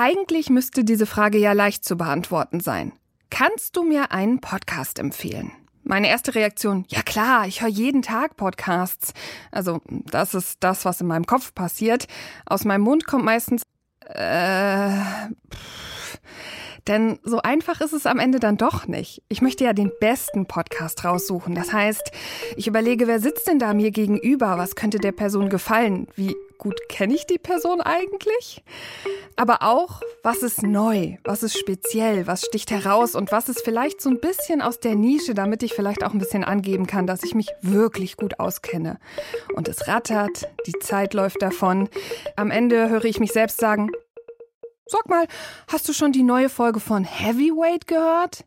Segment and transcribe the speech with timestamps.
[0.00, 2.92] Eigentlich müsste diese Frage ja leicht zu beantworten sein.
[3.30, 5.50] Kannst du mir einen Podcast empfehlen?
[5.82, 9.12] Meine erste Reaktion, ja klar, ich höre jeden Tag Podcasts.
[9.50, 12.06] Also das ist das, was in meinem Kopf passiert.
[12.46, 13.62] Aus meinem Mund kommt meistens,
[14.06, 14.88] äh,
[15.52, 16.20] pff.
[16.86, 19.24] Denn so einfach ist es am Ende dann doch nicht.
[19.28, 21.56] Ich möchte ja den besten Podcast raussuchen.
[21.56, 22.12] Das heißt,
[22.56, 24.58] ich überlege, wer sitzt denn da mir gegenüber?
[24.58, 26.06] Was könnte der Person gefallen?
[26.14, 28.62] Wie gut kenne ich die Person eigentlich?
[29.36, 31.16] Aber auch, was ist neu?
[31.24, 32.26] Was ist speziell?
[32.26, 33.14] Was sticht heraus?
[33.14, 36.18] Und was ist vielleicht so ein bisschen aus der Nische, damit ich vielleicht auch ein
[36.18, 38.98] bisschen angeben kann, dass ich mich wirklich gut auskenne?
[39.54, 41.88] Und es rattert, die Zeit läuft davon.
[42.36, 43.90] Am Ende höre ich mich selbst sagen,
[44.90, 45.26] Sag mal,
[45.66, 48.46] hast du schon die neue Folge von Heavyweight gehört?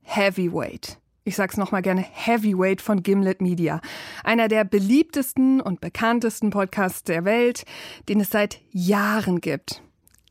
[0.00, 1.01] Heavyweight.
[1.24, 3.80] Ich sag's nochmal gerne, Heavyweight von Gimlet Media.
[4.24, 7.62] Einer der beliebtesten und bekanntesten Podcasts der Welt,
[8.08, 9.82] den es seit Jahren gibt.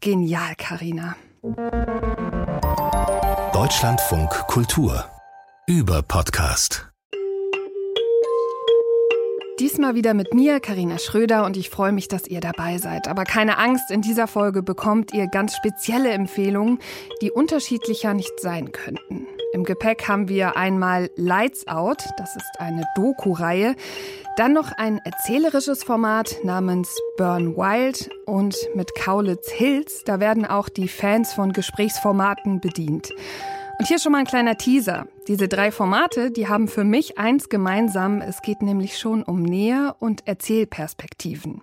[0.01, 1.15] Genial, Karina.
[3.53, 5.05] Deutschlandfunk Kultur.
[5.65, 6.89] Über Podcast.
[9.59, 13.07] Diesmal wieder mit mir, Karina Schröder, und ich freue mich, dass ihr dabei seid.
[13.07, 16.79] Aber keine Angst, in dieser Folge bekommt ihr ganz spezielle Empfehlungen,
[17.21, 19.27] die unterschiedlicher nicht sein könnten.
[19.53, 23.75] Im Gepäck haben wir einmal Lights Out, das ist eine Doku-Reihe,
[24.37, 30.69] dann noch ein erzählerisches Format namens Burn Wild und mit Kaulitz Hills, da werden auch
[30.69, 33.11] die Fans von Gesprächsformaten bedient.
[33.77, 35.07] Und hier schon mal ein kleiner Teaser.
[35.27, 38.21] Diese drei Formate, die haben für mich eins gemeinsam.
[38.21, 41.61] Es geht nämlich schon um Nähe und Erzählperspektiven.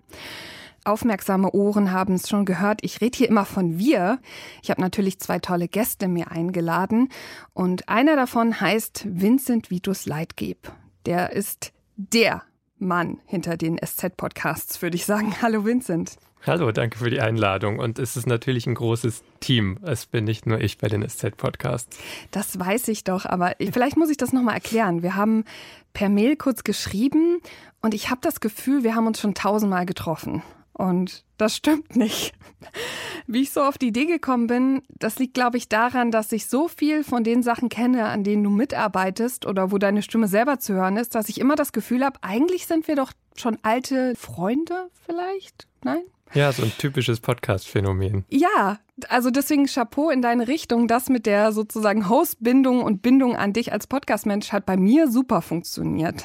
[0.84, 2.80] Aufmerksame Ohren haben es schon gehört.
[2.82, 4.18] Ich rede hier immer von wir.
[4.62, 7.08] Ich habe natürlich zwei tolle Gäste mir eingeladen.
[7.52, 10.72] Und einer davon heißt Vincent Vitus Leitgeb.
[11.06, 12.42] Der ist der
[12.78, 15.34] Mann hinter den SZ-Podcasts, würde ich sagen.
[15.42, 16.16] Hallo Vincent.
[16.46, 17.78] Hallo, danke für die Einladung.
[17.78, 19.78] Und es ist natürlich ein großes Team.
[19.82, 21.98] Es bin nicht nur ich bei den SZ-Podcasts.
[22.30, 25.02] Das weiß ich doch, aber vielleicht muss ich das nochmal erklären.
[25.02, 25.44] Wir haben
[25.92, 27.40] per Mail kurz geschrieben
[27.82, 30.42] und ich habe das Gefühl, wir haben uns schon tausendmal getroffen.
[30.78, 32.32] Und das stimmt nicht.
[33.26, 36.46] Wie ich so auf die Idee gekommen bin, das liegt, glaube ich, daran, dass ich
[36.46, 40.60] so viel von den Sachen kenne, an denen du mitarbeitest oder wo deine Stimme selber
[40.60, 44.14] zu hören ist, dass ich immer das Gefühl habe, eigentlich sind wir doch schon alte
[44.14, 45.66] Freunde vielleicht?
[45.82, 46.02] Nein?
[46.32, 48.24] Ja, so ein typisches Podcast-Phänomen.
[48.28, 48.78] Ja,
[49.08, 50.86] also deswegen Chapeau in deine Richtung.
[50.86, 55.42] Das mit der sozusagen Hostbindung und Bindung an dich als Podcast-Mensch hat bei mir super
[55.42, 56.24] funktioniert.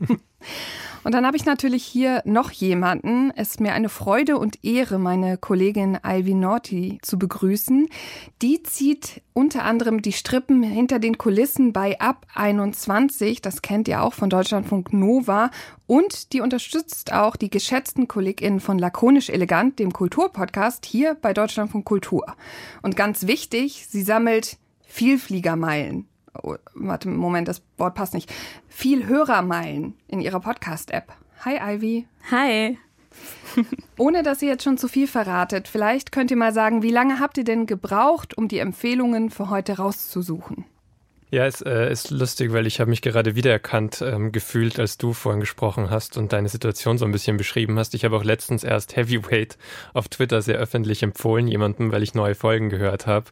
[1.04, 3.32] Und dann habe ich natürlich hier noch jemanden.
[3.34, 7.88] Es ist mir eine Freude und Ehre, meine Kollegin Ivy Naughty zu begrüßen.
[8.40, 13.42] Die zieht unter anderem die Strippen hinter den Kulissen bei Ab 21.
[13.42, 15.50] Das kennt ihr auch von Deutschlandfunk Nova.
[15.86, 21.84] Und die unterstützt auch die geschätzten KollegInnen von Lakonisch Elegant, dem Kulturpodcast, hier bei Deutschlandfunk
[21.84, 22.24] Kultur.
[22.80, 26.06] Und ganz wichtig, sie sammelt Vielfliegermeilen
[26.42, 28.32] oh, warte, Moment, das Wort passt nicht,
[28.68, 31.12] viel Hörermeilen in ihrer Podcast-App.
[31.44, 32.06] Hi, Ivy.
[32.30, 32.78] Hi.
[33.98, 37.20] Ohne dass ihr jetzt schon zu viel verratet, vielleicht könnt ihr mal sagen, wie lange
[37.20, 40.64] habt ihr denn gebraucht, um die Empfehlungen für heute rauszusuchen?
[41.32, 45.14] Ja, es äh, ist lustig, weil ich habe mich gerade wiedererkannt ähm, gefühlt, als du
[45.14, 47.94] vorhin gesprochen hast und deine Situation so ein bisschen beschrieben hast.
[47.94, 49.56] Ich habe auch letztens erst Heavyweight
[49.94, 53.30] auf Twitter sehr öffentlich empfohlen, jemandem, weil ich neue Folgen gehört habe.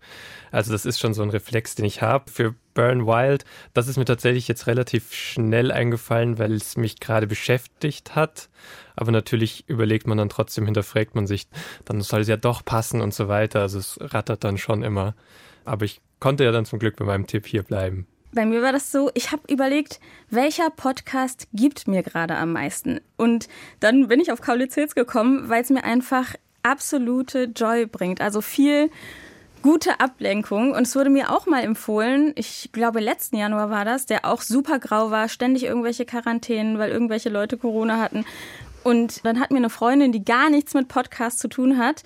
[0.51, 2.31] Also das ist schon so ein Reflex, den ich habe.
[2.31, 3.45] Für Burn Wild,
[3.75, 8.49] das ist mir tatsächlich jetzt relativ schnell eingefallen, weil es mich gerade beschäftigt hat.
[8.97, 11.49] Aber natürlich überlegt man dann trotzdem, hinterfragt man sich,
[11.85, 13.61] dann soll es ja doch passen und so weiter.
[13.61, 15.15] Also es rattert dann schon immer.
[15.65, 18.07] Aber ich konnte ja dann zum Glück bei meinem Tipp hier bleiben.
[18.33, 19.99] Bei mir war das so, ich habe überlegt,
[20.29, 23.01] welcher Podcast gibt mir gerade am meisten?
[23.17, 23.49] Und
[23.81, 28.21] dann bin ich auf Kaulitz Hills gekommen, weil es mir einfach absolute Joy bringt.
[28.21, 28.91] Also viel
[29.63, 30.73] gute Ablenkung.
[30.73, 34.43] Und es wurde mir auch mal empfohlen, ich glaube letzten Januar war das, der auch
[34.43, 38.25] super grau war, ständig irgendwelche Quarantänen, weil irgendwelche Leute Corona hatten.
[38.83, 42.03] Und dann hat mir eine Freundin, die gar nichts mit Podcast zu tun hat,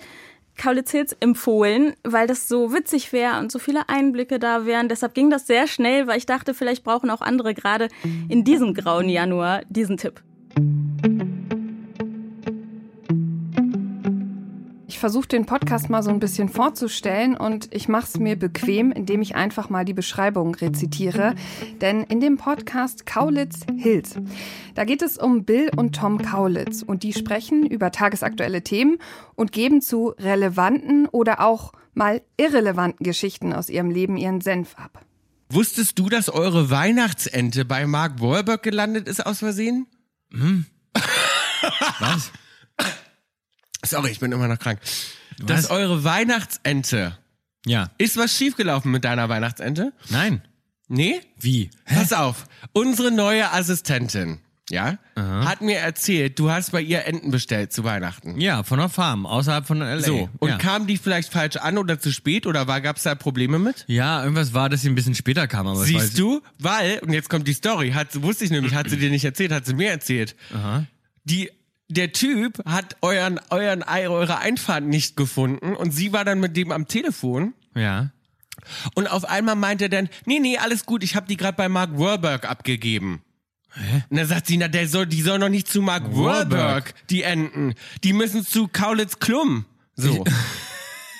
[0.57, 4.87] Kaulitz Hills empfohlen, weil das so witzig wäre und so viele Einblicke da wären.
[4.87, 7.89] Deshalb ging das sehr schnell, weil ich dachte, vielleicht brauchen auch andere gerade
[8.29, 10.21] in diesem grauen Januar diesen Tipp.
[14.95, 18.93] Ich versuche den Podcast mal so ein bisschen vorzustellen und ich mache es mir bequem,
[18.93, 21.35] indem ich einfach mal die Beschreibung rezitiere.
[21.81, 24.15] Denn in dem Podcast Kaulitz Hills,
[24.73, 28.97] da geht es um Bill und Tom Kaulitz und die sprechen über tagesaktuelle Themen
[29.35, 35.03] und geben zu relevanten oder auch mal irrelevanten Geschichten aus ihrem Leben ihren Senf ab.
[35.49, 39.87] Wusstest du, dass eure Weihnachtsente bei Mark Wahlberg gelandet ist aus Versehen?
[40.31, 40.65] Hm.
[41.99, 42.31] Was?
[43.85, 44.79] Sorry, ich bin immer noch krank.
[45.39, 45.71] dass Was?
[45.71, 47.17] eure Weihnachtsente.
[47.65, 47.89] Ja.
[47.97, 49.93] Ist was schiefgelaufen mit deiner Weihnachtsente?
[50.09, 50.41] Nein.
[50.87, 51.21] Nee?
[51.39, 51.71] Wie?
[51.85, 54.39] Pass auf, unsere neue Assistentin,
[54.69, 58.39] ja, hat mir erzählt, du hast bei ihr Enten bestellt zu Weihnachten.
[58.39, 60.01] Ja, von der Farm, außerhalb von LA.
[60.01, 60.57] So, und ja.
[60.57, 63.85] kam die vielleicht falsch an oder zu spät oder war, gab's da Probleme mit?
[63.87, 65.67] ja, irgendwas war, dass sie ein bisschen später kam.
[65.67, 66.41] Aber es Siehst du?
[66.59, 69.51] Weil, und jetzt kommt die Story, hat, wusste ich nämlich, hat sie dir nicht erzählt,
[69.51, 70.35] hat sie mir erzählt.
[71.25, 71.51] Die,
[71.87, 76.71] der Typ hat euren, euren, eure Einfahrt nicht gefunden und sie war dann mit dem
[76.71, 78.09] am Telefon Ja.
[78.95, 81.69] und auf einmal meint er dann, nee, nee, alles gut, ich habe die gerade bei
[81.69, 83.21] Mark Wahlberg abgegeben.
[84.09, 86.51] Und dann sagt sie, na, der soll, die soll noch nicht zu Mark Wahlberg.
[86.51, 87.73] Wahlberg, die Enten.
[88.05, 89.65] Die müssen zu Kaulitz Klum.
[89.95, 90.23] So.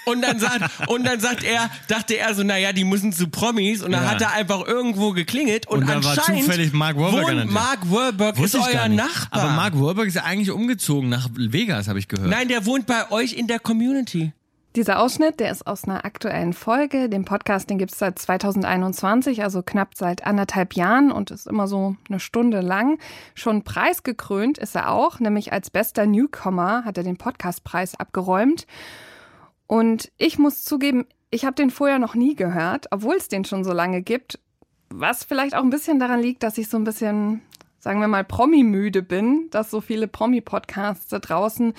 [0.06, 3.82] Und dann sagt, und dann sagt er, dachte er so, naja, die müssen zu Promis.
[3.84, 4.12] Und dann Ja.
[4.12, 7.52] hat er einfach irgendwo geklingelt und, Und da war anscheinend zufällig Mark Wahlberg wohnt.
[7.52, 8.88] Mark Wahlberg ist euer.
[8.88, 9.42] Nachbar.
[9.44, 12.30] Aber Mark Wahlberg ist ja eigentlich umgezogen nach Vegas, habe ich gehört.
[12.30, 14.32] Nein, der wohnt bei euch in der Community.
[14.76, 17.08] Dieser Ausschnitt, der ist aus einer aktuellen Folge.
[17.08, 21.96] Den Podcast, den gibt's seit 2021, also knapp seit anderthalb Jahren und ist immer so
[22.10, 23.00] eine Stunde lang.
[23.36, 28.68] Schon preisgekrönt ist er auch, nämlich als bester Newcomer hat er den Podcastpreis abgeräumt.
[29.68, 33.64] Und ich muss zugeben, ich habe den vorher noch nie gehört, obwohl es den schon
[33.64, 34.40] so lange gibt.
[34.90, 37.42] Was vielleicht auch ein bisschen daran liegt, dass ich so ein bisschen,
[37.86, 41.76] sagen wir mal, Promi-müde bin, dass so viele Promi-Podcasts da draußen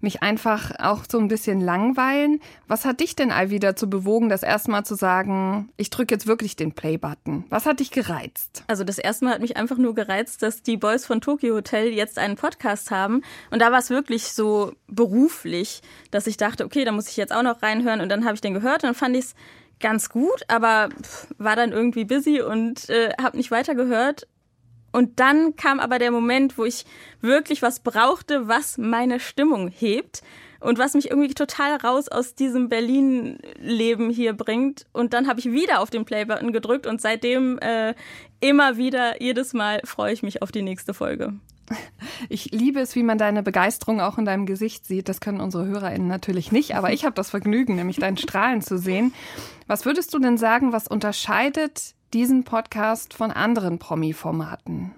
[0.00, 2.40] mich einfach auch so ein bisschen langweilen.
[2.68, 6.14] Was hat dich denn all wieder zu bewogen, das erste Mal zu sagen, ich drücke
[6.14, 7.44] jetzt wirklich den Play-Button?
[7.48, 8.64] Was hat dich gereizt?
[8.66, 11.88] Also das erste Mal hat mich einfach nur gereizt, dass die Boys von Tokyo Hotel
[11.88, 13.22] jetzt einen Podcast haben.
[13.50, 15.80] Und da war es wirklich so beruflich,
[16.10, 18.02] dass ich dachte, okay, da muss ich jetzt auch noch reinhören.
[18.02, 19.34] Und dann habe ich den gehört und fand ich es
[19.80, 20.90] ganz gut, aber
[21.38, 24.26] war dann irgendwie busy und äh, habe nicht weitergehört.
[24.96, 26.86] Und dann kam aber der Moment, wo ich
[27.20, 30.22] wirklich was brauchte, was meine Stimmung hebt
[30.58, 34.86] und was mich irgendwie total raus aus diesem Berlin-Leben hier bringt.
[34.94, 37.92] Und dann habe ich wieder auf den Play-Button gedrückt und seitdem äh,
[38.40, 41.34] immer wieder, jedes Mal freue ich mich auf die nächste Folge.
[42.30, 45.10] Ich liebe es, wie man deine Begeisterung auch in deinem Gesicht sieht.
[45.10, 48.78] Das können unsere HörerInnen natürlich nicht, aber ich habe das Vergnügen, nämlich dein Strahlen zu
[48.78, 49.12] sehen.
[49.66, 54.94] Was würdest du denn sagen, was unterscheidet diesen Podcast von anderen Promi-Formaten?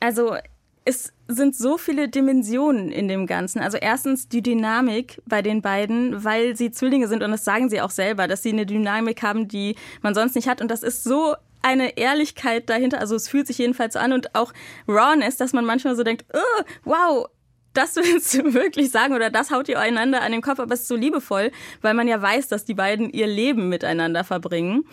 [0.00, 0.36] Also
[0.84, 3.60] es sind so viele Dimensionen in dem Ganzen.
[3.60, 7.80] Also erstens die Dynamik bei den beiden, weil sie Zwillinge sind und das sagen sie
[7.80, 10.60] auch selber, dass sie eine Dynamik haben, die man sonst nicht hat.
[10.60, 12.98] Und das ist so eine Ehrlichkeit dahinter.
[12.98, 14.52] Also es fühlt sich jedenfalls so an und auch
[14.88, 17.28] Rawness, dass man manchmal so denkt, oh, wow,
[17.74, 20.82] das willst du wirklich sagen oder das haut ihr einander an den Kopf, aber es
[20.82, 24.84] ist so liebevoll, weil man ja weiß, dass die beiden ihr Leben miteinander verbringen.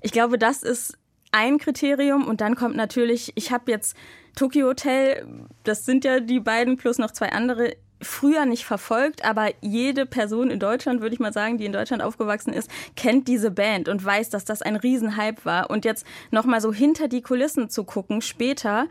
[0.00, 0.96] Ich glaube, das ist
[1.32, 3.96] ein Kriterium und dann kommt natürlich, ich habe jetzt
[4.36, 5.26] Tokyo Hotel,
[5.64, 10.50] das sind ja die beiden plus noch zwei andere, früher nicht verfolgt, aber jede Person
[10.50, 14.04] in Deutschland, würde ich mal sagen, die in Deutschland aufgewachsen ist, kennt diese Band und
[14.04, 15.70] weiß, dass das ein Riesenhype war.
[15.70, 18.86] Und jetzt nochmal so hinter die Kulissen zu gucken, später,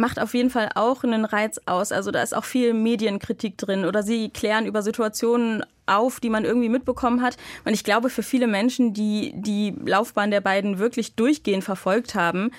[0.00, 1.92] macht auf jeden Fall auch einen Reiz aus.
[1.92, 6.44] Also da ist auch viel Medienkritik drin oder sie klären über Situationen auf, die man
[6.44, 7.36] irgendwie mitbekommen hat.
[7.64, 12.50] Und ich glaube, für viele Menschen, die die Laufbahn der beiden wirklich durchgehend verfolgt haben,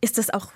[0.00, 0.52] ist das auch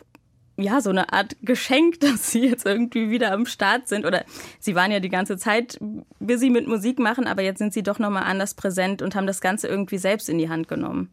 [0.56, 4.05] ja, so eine Art Geschenk, dass sie jetzt irgendwie wieder am Start sind.
[4.05, 4.25] Oder
[4.61, 5.79] sie waren ja die ganze Zeit
[6.20, 9.41] busy mit Musik machen, aber jetzt sind sie doch nochmal anders präsent und haben das
[9.41, 11.10] Ganze irgendwie selbst in die Hand genommen.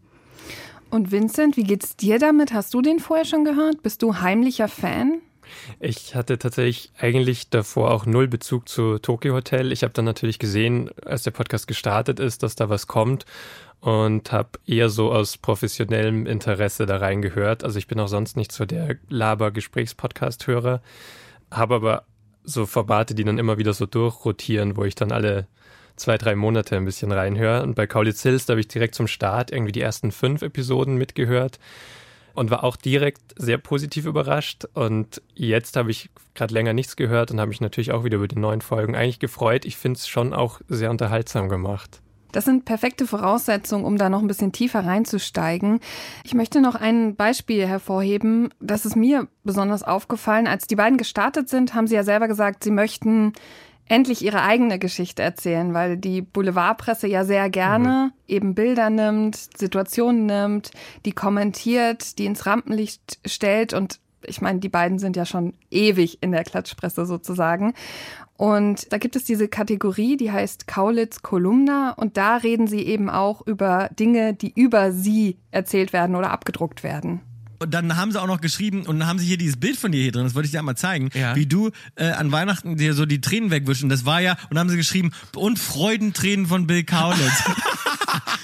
[0.91, 2.53] Und Vincent, wie geht's dir damit?
[2.53, 3.81] Hast du den vorher schon gehört?
[3.81, 5.21] Bist du heimlicher Fan?
[5.79, 9.71] Ich hatte tatsächlich eigentlich davor auch null Bezug zu Tokyo Hotel.
[9.71, 13.25] Ich habe dann natürlich gesehen, als der Podcast gestartet ist, dass da was kommt
[13.79, 17.63] und habe eher so aus professionellem Interesse da reingehört.
[17.63, 20.81] Also ich bin auch sonst nicht so der Laber-Gesprächspodcast-Hörer,
[21.51, 22.03] habe aber
[22.43, 25.47] so Formate, die dann immer wieder so durchrotieren, wo ich dann alle
[25.95, 27.63] zwei, drei Monate ein bisschen reinhöre.
[27.63, 30.95] Und bei Kaulitz Hills, da habe ich direkt zum Start irgendwie die ersten fünf Episoden
[30.95, 31.59] mitgehört
[32.33, 34.65] und war auch direkt sehr positiv überrascht.
[34.73, 38.27] Und jetzt habe ich gerade länger nichts gehört und habe mich natürlich auch wieder über
[38.27, 39.65] die neuen Folgen eigentlich gefreut.
[39.65, 42.01] Ich finde es schon auch sehr unterhaltsam gemacht.
[42.31, 45.79] Das sind perfekte Voraussetzungen, um da noch ein bisschen tiefer reinzusteigen.
[46.23, 48.53] Ich möchte noch ein Beispiel hervorheben.
[48.61, 50.47] Das ist mir besonders aufgefallen.
[50.47, 53.33] Als die beiden gestartet sind, haben sie ja selber gesagt, sie möchten
[53.91, 58.33] endlich ihre eigene Geschichte erzählen, weil die Boulevardpresse ja sehr gerne mhm.
[58.33, 60.71] eben Bilder nimmt, Situationen nimmt,
[61.05, 66.21] die kommentiert, die ins Rampenlicht stellt und ich meine, die beiden sind ja schon ewig
[66.21, 67.73] in der Klatschpresse sozusagen.
[68.37, 71.93] Und da gibt es diese Kategorie, die heißt Kaulitz Kolumna.
[71.97, 76.83] Und da reden sie eben auch über Dinge, die über sie erzählt werden oder abgedruckt
[76.83, 77.21] werden.
[77.61, 79.91] Und dann haben sie auch noch geschrieben und dann haben sie hier dieses Bild von
[79.91, 81.35] dir hier drin, das wollte ich dir einmal zeigen, Ja.
[81.35, 83.87] wie du äh, an Weihnachten dir so die Tränen wegwischen.
[83.87, 87.21] Das war ja, und dann haben sie geschrieben, und Freudentränen von Bill Kaulitz.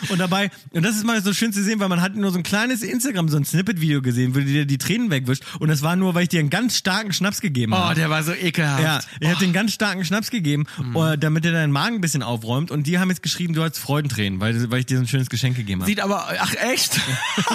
[0.10, 2.38] und dabei, und das ist mal so schön zu sehen, weil man hat nur so
[2.38, 5.44] ein kleines Instagram, so ein Snippet-Video gesehen, wo du dir die Tränen wegwischt.
[5.60, 7.96] Und das war nur, weil ich dir einen ganz starken Schnaps gegeben Oh, habe.
[7.96, 8.84] der war so ekelhaft.
[8.84, 10.96] Ja, ich habe den ganz starken Schnaps gegeben, Mhm.
[10.96, 12.72] äh, damit er deinen Magen ein bisschen aufräumt.
[12.72, 15.30] Und die haben jetzt geschrieben, du hast Freudentränen, weil, weil ich dir so ein schönes
[15.30, 15.90] Geschenk gegeben habe.
[15.90, 17.00] Sieht aber, ach echt?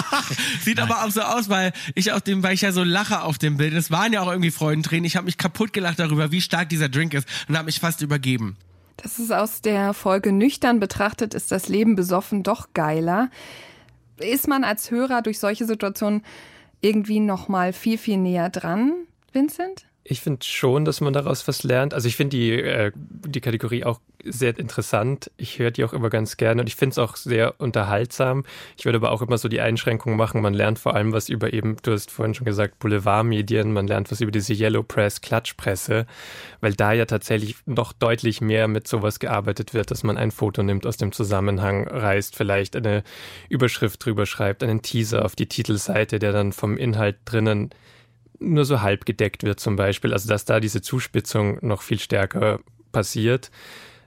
[0.63, 3.37] Sieht aber auch so aus, weil ich auf dem, weil ich ja so lache auf
[3.37, 3.73] dem Bild.
[3.73, 5.05] Es waren ja auch irgendwie Freudentränen.
[5.05, 8.01] Ich habe mich kaputt gelacht darüber, wie stark dieser Drink ist und habe mich fast
[8.01, 8.55] übergeben.
[8.97, 13.29] Das ist aus der Folge Nüchtern betrachtet, ist das Leben besoffen doch geiler.
[14.17, 16.23] Ist man als Hörer durch solche Situationen
[16.81, 18.93] irgendwie noch mal viel, viel näher dran,
[19.31, 19.85] Vincent?
[20.05, 21.93] Ich finde schon, dass man daraus was lernt.
[21.93, 25.31] Also ich finde die, äh, die Kategorie auch sehr interessant.
[25.37, 28.43] Ich höre die auch immer ganz gerne und ich finde es auch sehr unterhaltsam.
[28.77, 30.41] Ich würde aber auch immer so die Einschränkung machen.
[30.41, 33.71] Man lernt vor allem was über eben, du hast vorhin schon gesagt, Boulevardmedien.
[33.71, 36.05] Man lernt was über diese Yellow Press, Klatschpresse,
[36.59, 40.63] weil da ja tatsächlich noch deutlich mehr mit sowas gearbeitet wird, dass man ein Foto
[40.63, 43.03] nimmt, aus dem Zusammenhang reißt, vielleicht eine
[43.47, 47.69] Überschrift drüber schreibt, einen Teaser auf die Titelseite, der dann vom Inhalt drinnen
[48.43, 50.13] nur so halb gedeckt wird zum Beispiel.
[50.13, 52.59] Also dass da diese Zuspitzung noch viel stärker
[52.91, 53.51] passiert.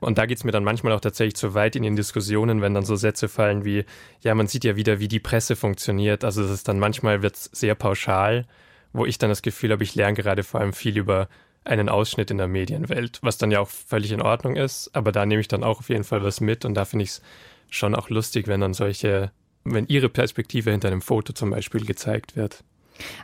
[0.00, 2.85] Und da geht's mir dann manchmal auch tatsächlich zu weit in den Diskussionen, wenn dann
[2.85, 3.85] so Sätze fallen wie,
[4.21, 6.23] ja, man sieht ja wieder, wie die Presse funktioniert.
[6.23, 8.47] Also es ist dann manchmal wird's sehr pauschal,
[8.93, 11.28] wo ich dann das Gefühl habe, ich lerne gerade vor allem viel über
[11.64, 14.90] einen Ausschnitt in der Medienwelt, was dann ja auch völlig in Ordnung ist.
[14.93, 17.11] Aber da nehme ich dann auch auf jeden Fall was mit und da finde ich
[17.11, 17.23] es
[17.69, 19.33] schon auch lustig, wenn dann solche,
[19.64, 22.62] wenn ihre Perspektive hinter einem Foto zum Beispiel gezeigt wird.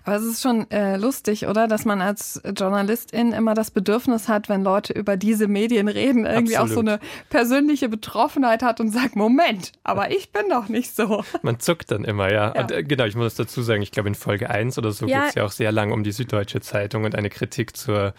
[0.05, 1.69] Aber es ist schon äh, lustig, oder?
[1.69, 6.59] Dass man als Journalistin immer das Bedürfnis hat, wenn Leute über diese Medien reden, irgendwie
[6.59, 6.89] auch so Absolut.
[6.89, 7.01] eine
[7.31, 11.25] persönliche Betroffenheit hat und sagt, Moment, aber ich bin doch nicht so.
[11.43, 12.55] Man zuckt dann immer, ja.
[12.55, 12.61] Ja.
[12.63, 15.25] Und äh, genau, ich muss dazu sagen, ich glaube in Folge 1 oder so Ja.
[15.25, 18.15] geht's ja auch sehr lang um die Süddeutsche Zeitung und eine Kritik zur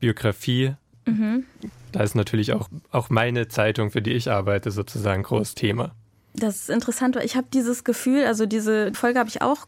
[0.00, 0.74] Biografie.
[1.92, 5.94] Da ist natürlich auch, auch meine Zeitung, für die ich arbeite, sozusagen groß Thema.
[6.32, 9.66] Das ist interessant, weil ich habe dieses Gefühl, also diese Folge habe ich auch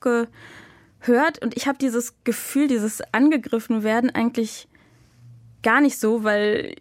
[1.00, 4.68] gehört und ich habe dieses Gefühl, dieses angegriffen werden eigentlich
[5.62, 6.76] gar nicht so, weil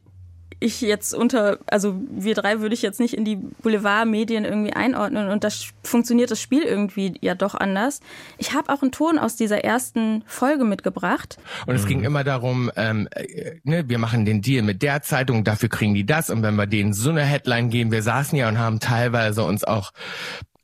[0.59, 5.29] ich jetzt unter, also wir drei würde ich jetzt nicht in die Boulevardmedien irgendwie einordnen
[5.29, 7.99] und das funktioniert das Spiel irgendwie ja doch anders.
[8.37, 11.37] Ich habe auch einen Ton aus dieser ersten Folge mitgebracht.
[11.65, 15.43] Und es ging immer darum, ähm, äh, ne, wir machen den Deal mit der Zeitung,
[15.43, 16.29] dafür kriegen die das.
[16.29, 19.63] Und wenn wir denen so eine Headline geben, wir saßen ja und haben teilweise uns
[19.63, 19.91] auch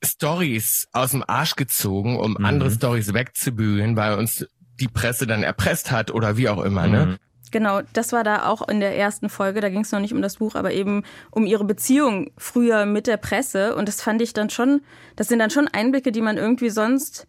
[0.04, 4.46] Stories aus dem Arsch gezogen, um andere Stories wegzubügeln, weil uns
[4.80, 7.20] die Presse dann erpresst hat oder wie auch immer, ne?
[7.52, 9.60] Genau, das war da auch in der ersten Folge.
[9.60, 13.08] Da ging es noch nicht um das Buch, aber eben um ihre Beziehung früher mit
[13.08, 13.76] der Presse.
[13.76, 14.82] Und das fand ich dann schon,
[15.18, 17.28] das sind dann schon Einblicke, die man irgendwie sonst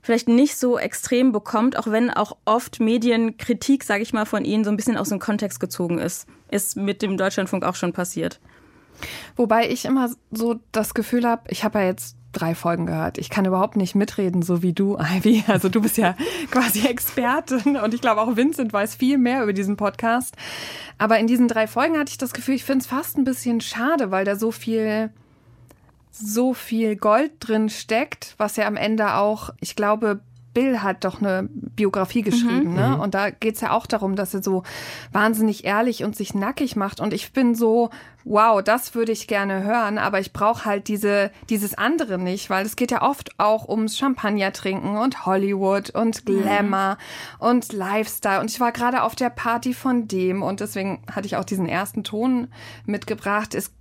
[0.00, 4.62] vielleicht nicht so extrem bekommt, auch wenn auch oft Medienkritik, sage ich mal, von ihnen
[4.62, 6.28] so ein bisschen aus dem Kontext gezogen ist.
[6.50, 8.38] Ist mit dem Deutschlandfunk auch schon passiert.
[9.36, 13.16] Wobei ich immer so das Gefühl habe, ich habe ja jetzt drei Folgen gehört.
[13.16, 15.44] Ich kann überhaupt nicht mitreden, so wie du, Ivy.
[15.48, 16.16] Also du bist ja
[16.50, 20.36] quasi Expertin und ich glaube auch Vincent weiß viel mehr über diesen Podcast.
[20.98, 23.60] Aber in diesen drei Folgen hatte ich das Gefühl, ich finde es fast ein bisschen
[23.60, 25.10] schade, weil da so viel
[26.16, 30.20] so viel Gold drin steckt, was ja am Ende auch, ich glaube,
[30.54, 32.98] Bill hat doch eine Biografie geschrieben, ne?
[32.98, 34.62] Und da geht's ja auch darum, dass er so
[35.12, 37.00] wahnsinnig ehrlich und sich nackig macht.
[37.00, 37.90] Und ich bin so,
[38.24, 42.64] wow, das würde ich gerne hören, aber ich brauche halt diese, dieses andere nicht, weil
[42.64, 46.96] es geht ja oft auch ums Champagner trinken und Hollywood und Glamour
[47.38, 48.40] und Lifestyle.
[48.40, 51.68] Und ich war gerade auf der Party von dem und deswegen hatte ich auch diesen
[51.68, 52.48] ersten Ton
[52.86, 53.54] mitgebracht.
[53.54, 53.72] Es,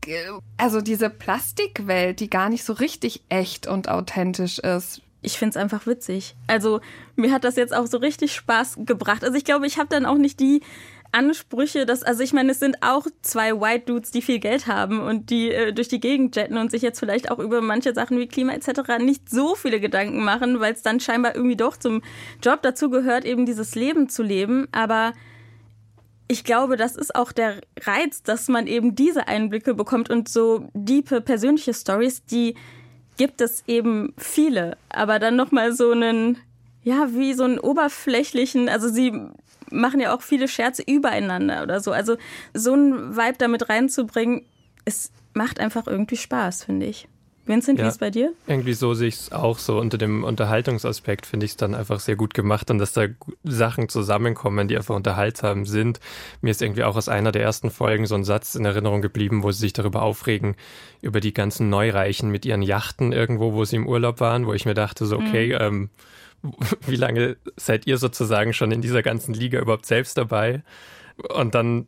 [0.58, 5.03] also diese Plastikwelt, die gar nicht so richtig echt und authentisch ist.
[5.24, 6.36] Ich finde es einfach witzig.
[6.48, 6.82] Also
[7.16, 9.24] mir hat das jetzt auch so richtig Spaß gebracht.
[9.24, 10.62] Also ich glaube, ich habe dann auch nicht die
[11.14, 15.00] Ansprüche, dass, also ich meine, es sind auch zwei White Dudes, die viel Geld haben
[15.00, 18.18] und die äh, durch die Gegend jetten und sich jetzt vielleicht auch über manche Sachen
[18.18, 18.98] wie Klima etc.
[19.00, 22.02] nicht so viele Gedanken machen, weil es dann scheinbar irgendwie doch zum
[22.42, 24.68] Job dazu gehört, eben dieses Leben zu leben.
[24.72, 25.14] Aber
[26.28, 30.68] ich glaube, das ist auch der Reiz, dass man eben diese Einblicke bekommt und so
[30.74, 32.56] diepe persönliche Stories, die
[33.18, 36.38] gibt es eben viele, aber dann noch mal so einen
[36.84, 39.14] ja, wie so einen oberflächlichen, also sie
[39.72, 41.92] machen ja auch viele Scherze übereinander oder so.
[41.92, 42.18] Also
[42.54, 44.46] so einen Vibe damit reinzubringen,
[44.86, 47.08] es macht einfach irgendwie Spaß, finde ich.
[47.46, 47.90] Vincent, wie Ja.
[47.90, 48.32] ist bei dir?
[48.48, 49.78] Irgendwie so sehe ich es auch so.
[49.80, 53.08] Unter dem Unterhaltungsaspekt finde ich es dann einfach sehr gut gemacht und dass da
[53.44, 56.00] Sachen zusammenkommen, die einfach unterhaltsam sind.
[56.42, 59.44] Mir ist irgendwie auch aus einer der ersten Folgen so ein Satz in Erinnerung geblieben,
[59.44, 60.56] wo sie sich darüber aufregen,
[61.02, 64.66] über die ganzen Neureichen mit ihren Yachten irgendwo, wo sie im Urlaub waren, wo ich
[64.66, 65.90] mir dachte, so, okay, ähm,
[66.88, 70.64] wie lange seid ihr sozusagen schon in dieser ganzen Liga überhaupt selbst dabei?
[71.36, 71.88] Und dann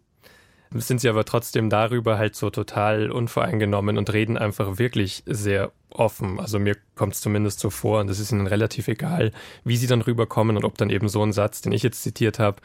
[0.82, 6.40] sind sie aber trotzdem darüber halt so total unvoreingenommen und reden einfach wirklich sehr offen.
[6.40, 9.32] Also mir kommt es zumindest so vor und es ist ihnen relativ egal,
[9.64, 12.40] wie sie dann rüberkommen und ob dann eben so ein Satz, den ich jetzt zitiert
[12.40, 12.62] habe,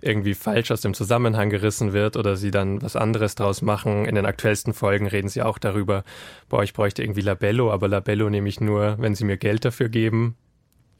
[0.00, 4.04] irgendwie falsch aus dem Zusammenhang gerissen wird oder sie dann was anderes draus machen.
[4.04, 6.04] In den aktuellsten Folgen reden sie auch darüber,
[6.48, 9.88] boah, ich bräuchte irgendwie Labello, aber Labello nehme ich nur, wenn sie mir Geld dafür
[9.88, 10.36] geben.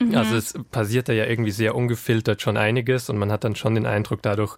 [0.00, 0.16] Mhm.
[0.16, 3.74] Also es passiert da ja irgendwie sehr ungefiltert schon einiges und man hat dann schon
[3.74, 4.56] den Eindruck, dadurch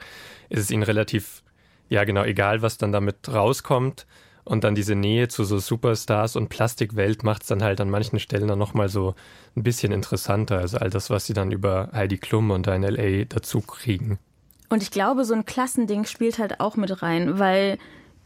[0.49, 1.43] ist es ihnen relativ
[1.89, 4.07] ja genau, egal was dann damit rauskommt.
[4.45, 8.21] Und dann diese Nähe zu so Superstars und Plastikwelt macht es dann halt an manchen
[8.21, 9.17] Stellen dann nochmal so
[9.57, 10.59] ein bisschen interessanter.
[10.59, 13.25] Also all das, was sie dann über Heidi Klum und da in L.A.
[13.25, 14.21] dazu kriegen.
[14.69, 17.79] Und ich glaube, so ein Klassending spielt halt auch mit rein, weil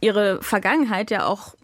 [0.02, 1.54] ihre Vergangenheit ja auch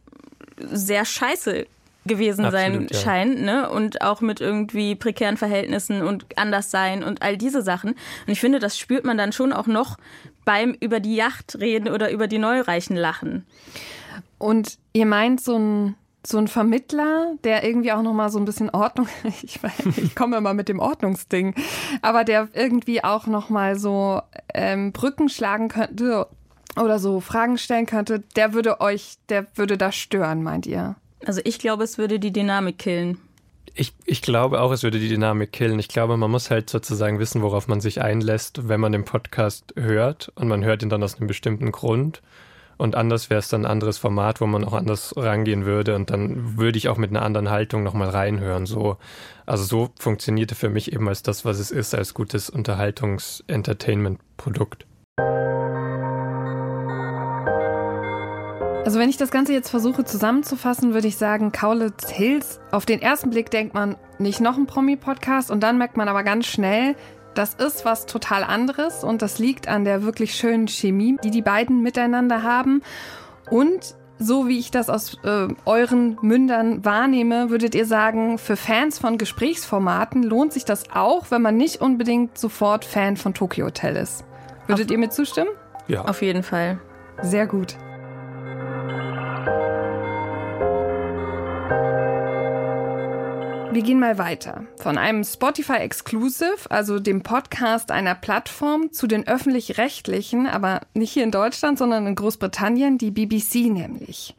[0.58, 1.66] sehr scheiße
[2.06, 2.98] gewesen Absolut, sein ja.
[2.98, 3.70] scheint, ne?
[3.70, 7.90] Und auch mit irgendwie prekären Verhältnissen und anders sein und all diese Sachen.
[7.90, 9.96] Und ich finde, das spürt man dann schon auch noch
[10.44, 13.46] beim über die Yacht reden oder über die Neureichen lachen.
[14.38, 15.94] Und ihr meint so ein
[16.26, 19.60] so ein Vermittler, der irgendwie auch noch mal so ein bisschen Ordnung, ich,
[19.96, 21.54] ich komme immer mit dem Ordnungsding,
[22.02, 24.20] aber der irgendwie auch noch mal so
[24.52, 26.26] ähm, Brücken schlagen könnte
[26.76, 30.96] oder so Fragen stellen könnte, der würde euch, der würde das stören, meint ihr?
[31.24, 33.18] Also ich glaube, es würde die Dynamik killen.
[33.74, 35.78] Ich, ich glaube auch, es würde die Dynamik killen.
[35.78, 39.74] Ich glaube, man muss halt sozusagen wissen, worauf man sich einlässt, wenn man den Podcast
[39.76, 42.22] hört und man hört ihn dann aus einem bestimmten Grund.
[42.78, 45.94] Und anders wäre es dann ein anderes Format, wo man auch anders rangehen würde.
[45.94, 48.66] Und dann würde ich auch mit einer anderen Haltung nochmal reinhören.
[48.66, 48.98] So.
[49.46, 54.84] Also so funktionierte für mich eben als das, was es ist, als gutes Unterhaltungs-Entertainment-Produkt.
[58.86, 63.02] Also wenn ich das Ganze jetzt versuche zusammenzufassen, würde ich sagen, Kaulitz Hills, auf den
[63.02, 66.94] ersten Blick denkt man nicht noch ein Promi-Podcast und dann merkt man aber ganz schnell,
[67.34, 71.42] das ist was total anderes und das liegt an der wirklich schönen Chemie, die die
[71.42, 72.80] beiden miteinander haben.
[73.50, 79.00] Und so wie ich das aus äh, euren Mündern wahrnehme, würdet ihr sagen, für Fans
[79.00, 83.96] von Gesprächsformaten lohnt sich das auch, wenn man nicht unbedingt sofort Fan von Tokyo Hotel
[83.96, 84.24] ist.
[84.68, 85.50] Würdet auf, ihr mir zustimmen?
[85.88, 86.04] Ja.
[86.04, 86.78] Auf jeden Fall.
[87.20, 87.76] Sehr gut.
[93.76, 94.64] Wir gehen mal weiter.
[94.78, 101.24] Von einem Spotify Exclusive, also dem Podcast einer Plattform, zu den öffentlich-rechtlichen, aber nicht hier
[101.24, 104.34] in Deutschland, sondern in Großbritannien, die BBC nämlich.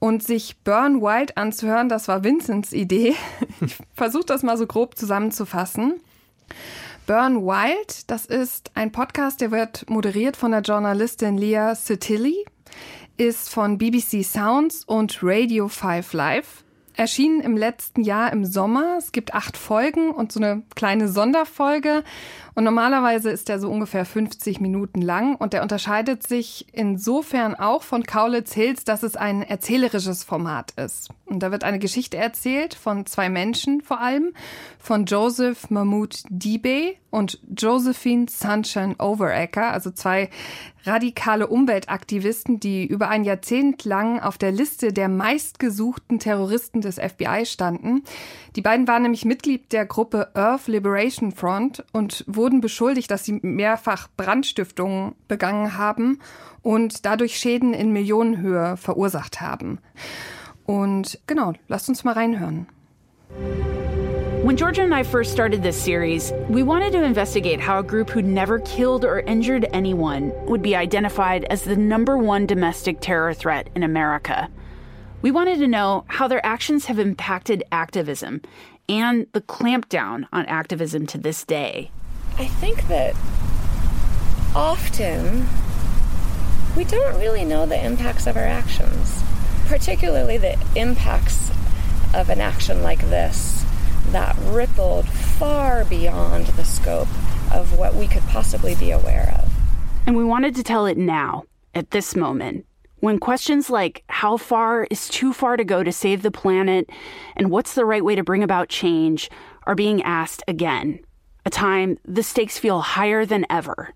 [0.00, 3.14] Und sich Burn White anzuhören, das war Vincents Idee.
[3.60, 6.00] Ich versuche das mal so grob zusammenzufassen.
[7.06, 12.44] Burn Wild, das ist ein Podcast, der wird moderiert von der Journalistin Leah Setilli,
[13.18, 16.64] ist von BBC Sounds und Radio 5 Live
[16.98, 18.96] erschienen im letzten Jahr im Sommer.
[18.98, 22.02] Es gibt acht Folgen und so eine kleine Sonderfolge.
[22.58, 27.84] Und normalerweise ist er so ungefähr 50 Minuten lang und der unterscheidet sich insofern auch
[27.84, 31.10] von Kaulitz Hills, dass es ein erzählerisches Format ist.
[31.26, 34.32] Und da wird eine Geschichte erzählt von zwei Menschen vor allem,
[34.80, 40.30] von Joseph Mahmoud Dibe und Josephine Sunshine Overacker, also zwei
[40.84, 47.44] radikale Umweltaktivisten, die über ein Jahrzehnt lang auf der Liste der meistgesuchten Terroristen des FBI
[47.44, 48.02] standen.
[48.56, 53.38] Die beiden waren nämlich Mitglied der Gruppe Earth Liberation Front und wurden beschuldigt, dass sie
[53.42, 56.18] mehrfach Brandstiftungen begangen haben
[56.62, 59.78] und dadurch Schäden in Millionenhöhe verursacht haben.
[60.64, 62.66] Und genau, lasst uns mal reinhören.
[64.42, 68.08] When Georgia and I first started this series, we wanted to investigate how a group
[68.08, 73.34] who'd never killed or injured anyone would be identified as the number one domestic terror
[73.34, 74.48] threat in America.
[75.20, 78.40] We wanted to know how their actions have impacted activism
[78.88, 81.90] and the clampdown on activism to this day.
[82.38, 83.16] I think that
[84.54, 85.48] often
[86.76, 89.24] we don't really know the impacts of our actions,
[89.66, 91.50] particularly the impacts
[92.14, 93.64] of an action like this
[94.12, 97.08] that rippled far beyond the scope
[97.52, 99.52] of what we could possibly be aware of.
[100.06, 101.42] And we wanted to tell it now,
[101.74, 102.64] at this moment,
[103.00, 106.88] when questions like how far is too far to go to save the planet
[107.34, 109.28] and what's the right way to bring about change
[109.64, 111.00] are being asked again.
[111.48, 113.88] A time the stakes feel higher than ever.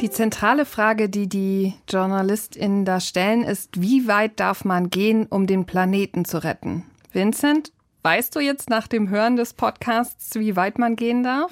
[0.00, 5.48] Die zentrale Frage, die die JournalistInnen da stellen, ist, wie weit darf man gehen, um
[5.48, 6.84] den Planeten zu retten?
[7.10, 11.50] Vincent, weißt du jetzt nach dem Hören des Podcasts, wie weit man gehen darf?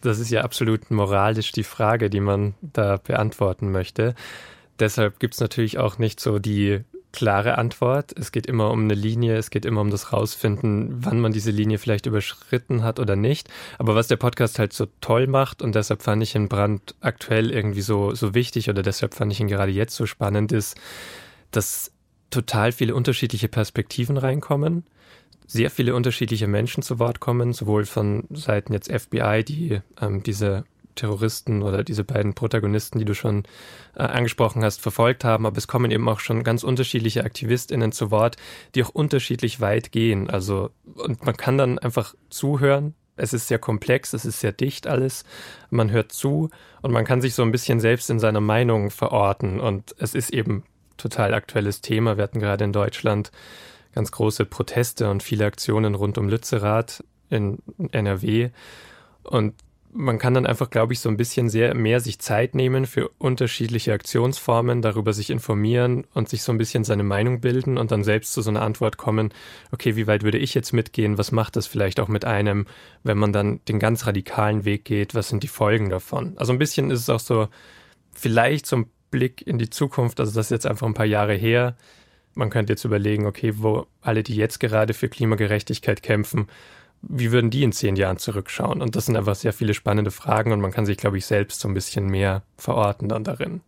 [0.00, 4.16] Das ist ja absolut moralisch die Frage, die man da beantworten möchte.
[4.80, 6.80] Deshalb gibt es natürlich auch nicht so die
[7.14, 8.12] klare Antwort.
[8.18, 11.52] Es geht immer um eine Linie, es geht immer um das Rausfinden, wann man diese
[11.52, 13.48] Linie vielleicht überschritten hat oder nicht.
[13.78, 17.52] Aber was der Podcast halt so toll macht und deshalb fand ich ihn Brand aktuell
[17.52, 20.76] irgendwie so, so wichtig oder deshalb fand ich ihn gerade jetzt so spannend ist,
[21.52, 21.92] dass
[22.30, 24.84] total viele unterschiedliche Perspektiven reinkommen
[25.46, 30.64] sehr viele unterschiedliche Menschen zu Wort kommen, sowohl von Seiten jetzt FBI, die ähm, diese
[30.94, 33.44] Terroristen oder diese beiden Protagonisten, die du schon
[33.94, 35.46] äh, angesprochen hast, verfolgt haben.
[35.46, 38.36] Aber es kommen eben auch schon ganz unterschiedliche AktivistInnen zu Wort,
[38.74, 40.30] die auch unterschiedlich weit gehen.
[40.30, 42.94] Also, und man kann dann einfach zuhören.
[43.16, 45.24] Es ist sehr komplex, es ist sehr dicht alles.
[45.70, 46.50] Man hört zu
[46.82, 49.60] und man kann sich so ein bisschen selbst in seiner Meinung verorten.
[49.60, 50.64] Und es ist eben
[50.96, 52.16] total aktuelles Thema.
[52.16, 53.30] Wir hatten gerade in Deutschland
[53.94, 57.58] ganz große Proteste und viele Aktionen rund um Lützerath in
[57.92, 58.50] NRW.
[59.22, 59.54] Und
[59.96, 63.10] man kann dann einfach, glaube ich, so ein bisschen sehr mehr sich Zeit nehmen für
[63.18, 68.02] unterschiedliche Aktionsformen, darüber sich informieren und sich so ein bisschen seine Meinung bilden und dann
[68.02, 69.32] selbst zu so einer Antwort kommen,
[69.70, 71.16] okay, wie weit würde ich jetzt mitgehen?
[71.16, 72.66] Was macht das vielleicht auch mit einem,
[73.04, 75.14] wenn man dann den ganz radikalen Weg geht?
[75.14, 76.36] Was sind die Folgen davon?
[76.38, 77.46] Also ein bisschen ist es auch so,
[78.12, 81.34] vielleicht so ein Blick in die Zukunft, also das ist jetzt einfach ein paar Jahre
[81.34, 81.76] her.
[82.34, 86.48] Man könnte jetzt überlegen, okay, wo alle, die jetzt gerade für Klimagerechtigkeit kämpfen,
[87.08, 88.82] wie würden die in zehn Jahren zurückschauen?
[88.82, 91.60] Und das sind einfach sehr viele spannende Fragen und man kann sich, glaube ich, selbst
[91.60, 93.60] so ein bisschen mehr verorten dann darin.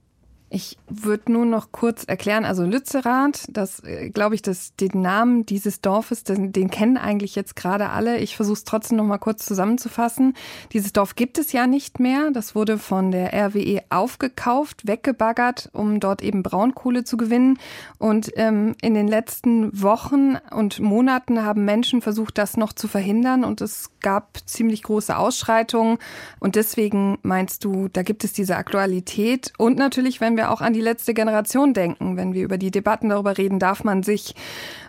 [0.49, 5.45] Ich würde nur noch kurz erklären, also Lützerath, das äh, glaube ich, dass den Namen
[5.45, 8.19] dieses Dorfes, den, den kennen eigentlich jetzt gerade alle.
[8.19, 10.35] Ich versuche es trotzdem noch mal kurz zusammenzufassen.
[10.73, 12.31] Dieses Dorf gibt es ja nicht mehr.
[12.31, 17.59] Das wurde von der RWE aufgekauft, weggebaggert, um dort eben Braunkohle zu gewinnen.
[17.99, 23.43] Und ähm, in den letzten Wochen und Monaten haben Menschen versucht, das noch zu verhindern.
[23.43, 25.99] Und es gab ziemlich große Ausschreitungen.
[26.39, 29.53] Und deswegen meinst du, da gibt es diese Aktualität.
[29.59, 33.09] Und natürlich, wenn wir auch an die letzte Generation denken, wenn wir über die Debatten
[33.09, 34.35] darüber reden, darf man sich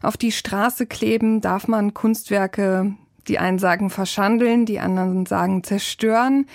[0.02, 2.94] auf die Straße kleben, darf man Kunstwerke,
[3.28, 6.46] die einen sagen verschandeln, die anderen sagen zerstören.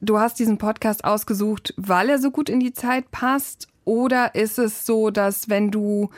[0.00, 4.58] Du hast diesen Podcast ausgesucht, weil er so gut in die Zeit passt oder ist
[4.58, 6.10] es so, dass wenn du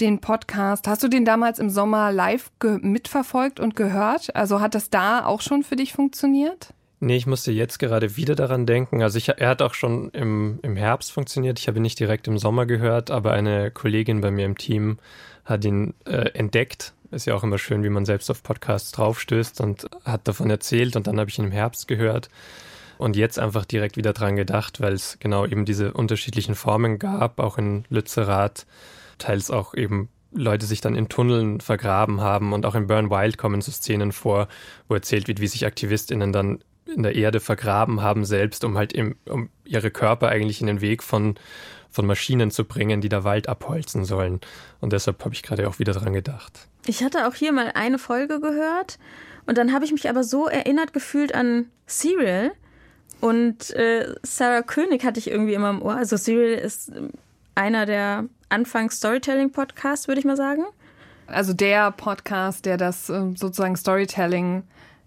[0.00, 4.34] den Podcast, hast du den damals im Sommer live mitverfolgt und gehört?
[4.34, 6.74] Also hat das da auch schon für dich funktioniert?
[7.04, 9.02] Nee, ich musste jetzt gerade wieder daran denken.
[9.02, 11.58] Also ich, er hat auch schon im, im Herbst funktioniert.
[11.58, 14.98] Ich habe ihn nicht direkt im Sommer gehört, aber eine Kollegin bei mir im Team
[15.44, 16.94] hat ihn äh, entdeckt.
[17.10, 20.94] Ist ja auch immer schön, wie man selbst auf Podcasts draufstößt und hat davon erzählt
[20.94, 22.28] und dann habe ich ihn im Herbst gehört
[22.98, 27.40] und jetzt einfach direkt wieder dran gedacht, weil es genau eben diese unterschiedlichen Formen gab,
[27.40, 28.64] auch in Lützerath,
[29.18, 33.38] teils auch eben Leute sich dann in Tunneln vergraben haben und auch in Burn Wild
[33.38, 34.46] kommen so Szenen vor,
[34.86, 36.60] wo erzählt wird, wie sich AktivistInnen dann
[36.94, 40.80] in der Erde vergraben haben selbst, um halt im, um ihre Körper eigentlich in den
[40.80, 41.36] Weg von,
[41.90, 44.40] von Maschinen zu bringen, die da Wald abholzen sollen.
[44.80, 46.68] Und deshalb habe ich gerade auch wieder dran gedacht.
[46.86, 48.98] Ich hatte auch hier mal eine Folge gehört
[49.46, 52.52] und dann habe ich mich aber so erinnert gefühlt an Serial
[53.20, 55.94] und äh, Sarah König hatte ich irgendwie immer im Ohr.
[55.94, 56.90] Also Serial ist
[57.54, 60.64] einer der Anfangs-Storytelling-Podcasts, würde ich mal sagen.
[61.28, 64.64] Also der Podcast, der das äh, sozusagen Storytelling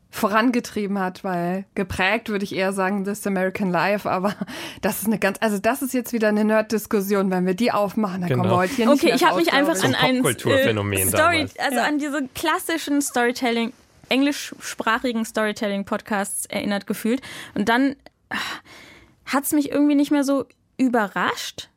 [0.10, 4.34] vorangetrieben hat, weil geprägt würde ich eher sagen This American Life, aber
[4.82, 8.22] das ist eine ganz, also das ist jetzt wieder eine Nerd-Diskussion, wenn wir die aufmachen,
[8.22, 8.44] dann genau.
[8.44, 11.76] kommen wir heute hier nicht Okay, ich habe mich einfach an ein äh, Story, also
[11.76, 11.84] ja.
[11.84, 13.74] an diese klassischen Storytelling,
[14.10, 17.22] englischsprachigen Storytelling-Podcasts erinnert gefühlt
[17.54, 17.96] und dann
[18.30, 18.38] ah,
[19.26, 20.46] hat es mich irgendwie nicht mehr so
[20.78, 21.70] überrascht,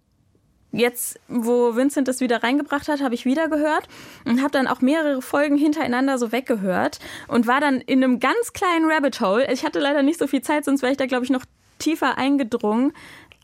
[0.72, 3.88] jetzt, wo Vincent das wieder reingebracht hat, habe ich wieder gehört
[4.24, 8.52] und habe dann auch mehrere Folgen hintereinander so weggehört und war dann in einem ganz
[8.52, 9.50] kleinen Rabbit Hole.
[9.52, 11.44] Ich hatte leider nicht so viel Zeit, sonst wäre ich da, glaube ich, noch
[11.78, 12.92] tiefer eingedrungen.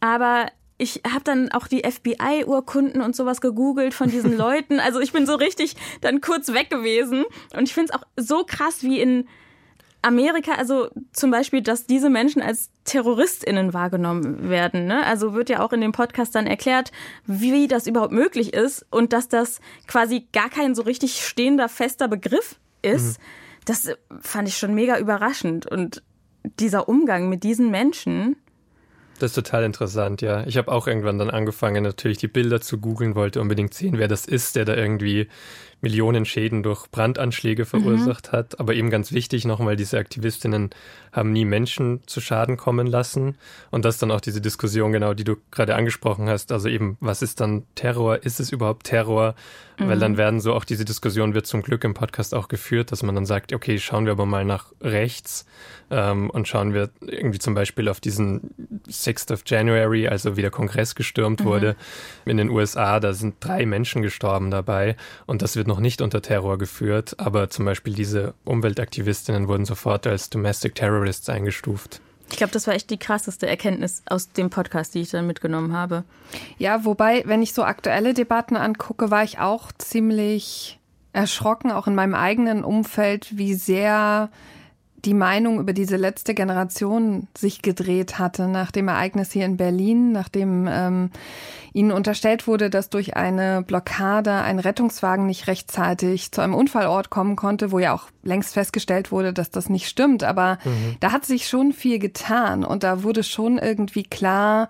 [0.01, 4.81] Aber ich habe dann auch die FBI-Urkunden und sowas gegoogelt von diesen Leuten.
[4.81, 7.25] Also ich bin so richtig dann kurz weg gewesen.
[7.57, 9.29] Und ich finde es auch so krass, wie in
[10.03, 14.87] Amerika, also zum Beispiel, dass diese Menschen als TerroristInnen wahrgenommen werden.
[14.87, 15.05] Ne?
[15.07, 16.93] Also wird ja auch in dem Podcast dann erklärt,
[17.27, 22.09] wie das überhaupt möglich ist und dass das quasi gar kein so richtig stehender, fester
[22.09, 23.19] Begriff ist.
[23.19, 23.23] Mhm.
[23.65, 25.67] Das fand ich schon mega überraschend.
[25.67, 26.03] Und
[26.61, 28.37] dieser Umgang mit diesen Menschen.
[29.19, 30.45] Das ist total interessant, ja.
[30.47, 34.09] Ich habe auch irgendwann dann angefangen, natürlich die Bilder zu googeln, wollte unbedingt sehen, wer
[34.09, 35.29] das ist, der da irgendwie
[35.85, 38.37] Millionen Schäden durch Brandanschläge verursacht mhm.
[38.37, 38.59] hat.
[38.59, 40.71] Aber eben ganz wichtig nochmal, diese Aktivistinnen
[41.13, 43.37] haben nie Menschen zu Schaden kommen lassen.
[43.71, 46.51] Und das dann auch diese Diskussion, genau, die du gerade angesprochen hast.
[46.51, 48.25] Also eben, was ist dann Terror?
[48.25, 49.35] Ist es überhaupt Terror?
[49.79, 49.89] Mhm.
[49.89, 50.17] Weil dann mhm.
[50.17, 53.27] werden so auch diese Diskussion wird zum Glück im Podcast auch geführt, dass man dann
[53.27, 55.47] sagt, okay, schauen wir aber mal nach rechts
[55.91, 58.51] ähm, und schauen wir irgendwie zum Beispiel auf diesen
[58.89, 61.45] 6th of January, also wie der Kongress gestürmt mhm.
[61.45, 61.77] wurde
[62.25, 63.01] in den USA.
[63.01, 67.51] Da sind drei Menschen gestorben dabei und das wird noch nicht unter Terror geführt, aber
[67.51, 72.01] zum Beispiel diese Umweltaktivistinnen wurden sofort als Domestic Terrorists eingestuft.
[72.31, 75.73] Ich glaube, das war echt die krasseste Erkenntnis aus dem Podcast, die ich dann mitgenommen
[75.73, 76.05] habe.
[76.59, 80.81] Ja, wobei, wenn ich so aktuelle Debatten angucke, war ich auch ziemlich
[81.13, 84.31] erschrocken, auch in meinem eigenen Umfeld, wie sehr
[85.05, 90.13] die Meinung über diese letzte Generation sich gedreht hatte nach dem Ereignis hier in Berlin,
[90.13, 91.11] nachdem ähm,
[91.73, 97.37] ihnen unterstellt wurde, dass durch eine Blockade ein Rettungswagen nicht rechtzeitig zu einem Unfallort kommen
[97.37, 100.25] konnte, wo ja auch längst festgestellt wurde, dass das nicht stimmt.
[100.25, 100.97] Aber mhm.
[101.01, 104.69] da hat sich schon viel getan und da wurde schon irgendwie klar,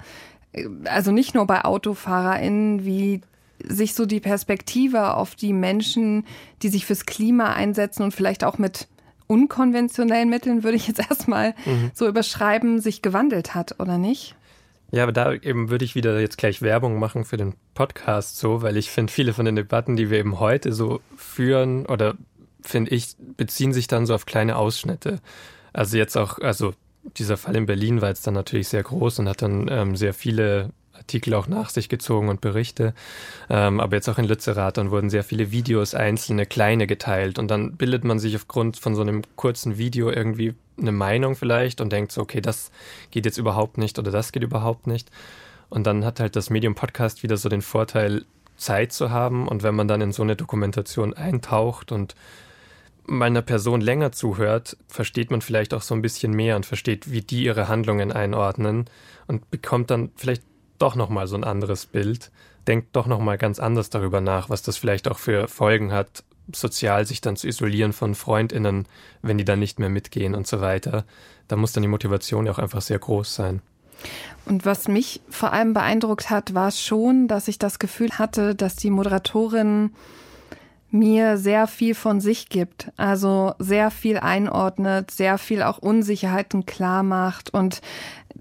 [0.52, 3.20] äh, also nicht nur bei AutofahrerInnen, wie
[3.62, 6.26] sich so die Perspektive auf die Menschen,
[6.62, 8.88] die sich fürs Klima einsetzen und vielleicht auch mit
[9.26, 11.90] unkonventionellen Mitteln, würde ich jetzt erstmal mhm.
[11.94, 14.36] so überschreiben, sich gewandelt hat, oder nicht?
[14.90, 18.62] Ja, aber da eben würde ich wieder jetzt gleich Werbung machen für den Podcast so,
[18.62, 22.14] weil ich finde, viele von den Debatten, die wir eben heute so führen oder
[22.62, 25.20] finde ich, beziehen sich dann so auf kleine Ausschnitte.
[25.72, 26.74] Also jetzt auch, also
[27.16, 30.14] dieser Fall in Berlin war jetzt dann natürlich sehr groß und hat dann ähm, sehr
[30.14, 30.70] viele
[31.04, 32.94] Artikel auch nach sich gezogen und Berichte.
[33.50, 37.38] Ähm, aber jetzt auch in Lützerath, dann wurden sehr viele Videos, einzelne, kleine geteilt.
[37.38, 41.80] Und dann bildet man sich aufgrund von so einem kurzen Video irgendwie eine Meinung vielleicht
[41.80, 42.70] und denkt so, okay, das
[43.10, 45.10] geht jetzt überhaupt nicht oder das geht überhaupt nicht.
[45.68, 48.24] Und dann hat halt das Medium Podcast wieder so den Vorteil,
[48.56, 49.48] Zeit zu haben.
[49.48, 52.14] Und wenn man dann in so eine Dokumentation eintaucht und
[53.06, 57.20] meiner Person länger zuhört, versteht man vielleicht auch so ein bisschen mehr und versteht, wie
[57.20, 58.86] die ihre Handlungen einordnen
[59.26, 60.42] und bekommt dann vielleicht
[60.84, 62.30] doch nochmal so ein anderes Bild,
[62.68, 67.06] denkt doch nochmal ganz anders darüber nach, was das vielleicht auch für Folgen hat, sozial
[67.06, 68.86] sich dann zu isolieren von FreundInnen,
[69.22, 71.04] wenn die dann nicht mehr mitgehen und so weiter.
[71.48, 73.62] Da muss dann die Motivation ja auch einfach sehr groß sein.
[74.44, 78.76] Und was mich vor allem beeindruckt hat, war schon, dass ich das Gefühl hatte, dass
[78.76, 79.92] die Moderatorin
[80.94, 87.02] mir sehr viel von sich gibt, also sehr viel einordnet, sehr viel auch Unsicherheiten klar
[87.02, 87.80] macht und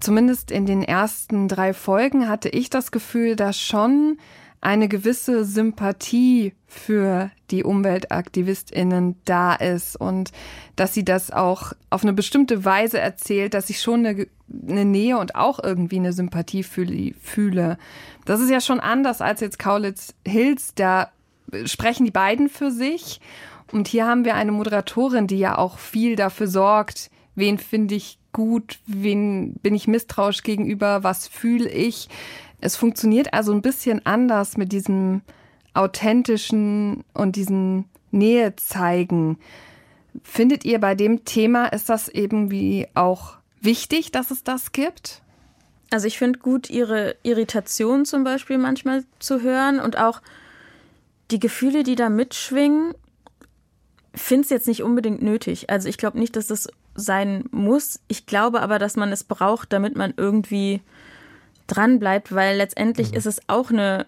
[0.00, 4.18] zumindest in den ersten drei Folgen hatte ich das Gefühl, dass schon
[4.60, 10.30] eine gewisse Sympathie für die Umweltaktivistinnen da ist und
[10.76, 14.26] dass sie das auch auf eine bestimmte Weise erzählt, dass ich schon eine,
[14.66, 17.78] eine Nähe und auch irgendwie eine Sympathie fühle.
[18.24, 21.10] Das ist ja schon anders als jetzt Kaulitz Hills, da
[21.64, 23.20] sprechen die beiden für sich
[23.72, 28.18] und hier haben wir eine Moderatorin, die ja auch viel dafür sorgt, wen finde ich
[28.32, 32.08] gut, wen bin ich misstrauisch gegenüber, was fühle ich.
[32.60, 35.22] Es funktioniert also ein bisschen anders mit diesem
[35.72, 39.38] authentischen und diesen Nähe zeigen.
[40.22, 45.22] Findet ihr bei dem Thema, ist das irgendwie auch wichtig, dass es das gibt?
[45.90, 50.20] Also ich finde gut, ihre Irritation zum Beispiel manchmal zu hören und auch
[51.30, 52.94] die Gefühle, die da mitschwingen,
[54.14, 55.70] finde es jetzt nicht unbedingt nötig.
[55.70, 58.00] Also ich glaube nicht, dass das sein muss.
[58.08, 60.80] Ich glaube aber, dass man es braucht, damit man irgendwie
[61.66, 63.16] dran bleibt, weil letztendlich mhm.
[63.16, 64.06] ist es auch eine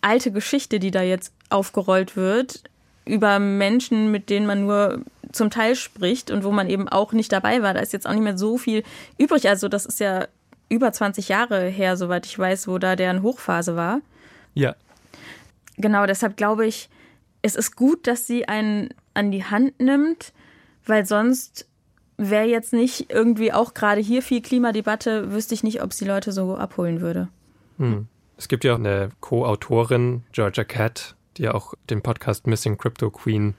[0.00, 2.62] alte Geschichte, die da jetzt aufgerollt wird
[3.04, 7.32] über Menschen, mit denen man nur zum Teil spricht und wo man eben auch nicht
[7.32, 7.74] dabei war.
[7.74, 8.82] Da ist jetzt auch nicht mehr so viel
[9.18, 9.48] übrig.
[9.48, 10.26] Also das ist ja
[10.68, 14.00] über 20 Jahre her, soweit ich weiß, wo da deren Hochphase war.
[14.54, 14.74] Ja.
[15.76, 16.88] Genau, deshalb glaube ich,
[17.42, 20.32] es ist gut, dass sie einen an die Hand nimmt,
[20.86, 21.68] weil sonst
[22.16, 26.04] wäre jetzt nicht irgendwie auch gerade hier viel Klimadebatte, wüsste ich nicht, ob es die
[26.04, 27.28] Leute so abholen würde.
[27.78, 28.06] Hm.
[28.36, 33.10] Es gibt ja auch eine Co-Autorin, Georgia Cat, die ja auch den Podcast Missing Crypto
[33.10, 33.54] Queen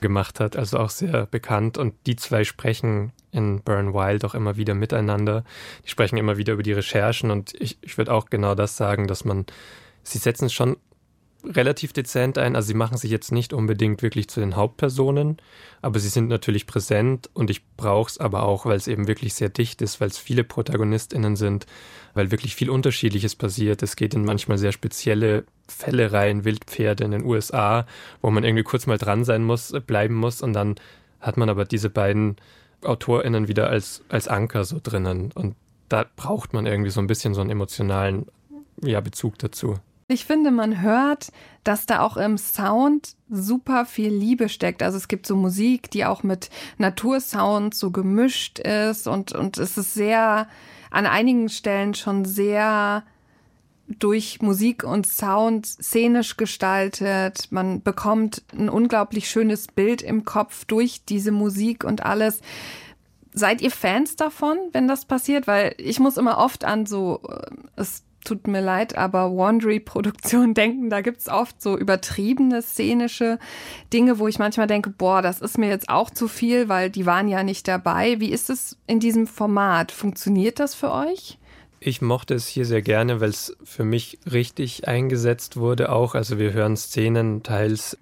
[0.00, 1.78] gemacht hat, also auch sehr bekannt.
[1.78, 5.44] Und die zwei sprechen in Burn Wild auch immer wieder miteinander.
[5.84, 9.06] Die sprechen immer wieder über die Recherchen und ich, ich würde auch genau das sagen,
[9.06, 9.46] dass man,
[10.02, 10.76] sie setzen schon
[11.44, 12.56] relativ dezent ein.
[12.56, 15.36] Also sie machen sich jetzt nicht unbedingt wirklich zu den Hauptpersonen,
[15.82, 19.34] aber sie sind natürlich präsent und ich brauche es aber auch, weil es eben wirklich
[19.34, 21.66] sehr dicht ist, weil es viele ProtagonistInnen sind,
[22.14, 23.82] weil wirklich viel Unterschiedliches passiert.
[23.82, 27.86] Es geht in manchmal sehr spezielle Fälle rein, Wildpferde in den USA,
[28.20, 30.76] wo man irgendwie kurz mal dran sein muss, bleiben muss und dann
[31.20, 32.36] hat man aber diese beiden
[32.82, 35.56] AutorInnen wieder als, als Anker so drinnen und
[35.88, 38.26] da braucht man irgendwie so ein bisschen so einen emotionalen
[38.82, 39.78] ja, Bezug dazu.
[40.10, 41.32] Ich finde, man hört,
[41.64, 44.82] dass da auch im Sound super viel Liebe steckt.
[44.82, 49.76] Also es gibt so Musik, die auch mit Natursounds so gemischt ist und, und es
[49.76, 50.48] ist sehr,
[50.90, 53.04] an einigen Stellen schon sehr
[53.86, 57.48] durch Musik und Sound szenisch gestaltet.
[57.50, 62.40] Man bekommt ein unglaublich schönes Bild im Kopf durch diese Musik und alles.
[63.34, 65.46] Seid ihr Fans davon, wenn das passiert?
[65.46, 70.90] Weil ich muss immer oft an so, äh, es tut mir leid, aber Wandry-Produktion denken,
[70.90, 73.38] da gibt's oft so übertriebene szenische
[73.92, 77.06] Dinge, wo ich manchmal denke, boah, das ist mir jetzt auch zu viel, weil die
[77.06, 78.20] waren ja nicht dabei.
[78.20, 79.92] Wie ist es in diesem Format?
[79.92, 81.38] Funktioniert das für euch?
[81.80, 86.14] Ich mochte es hier sehr gerne, weil es für mich richtig eingesetzt wurde auch.
[86.14, 87.96] Also wir hören Szenen teils,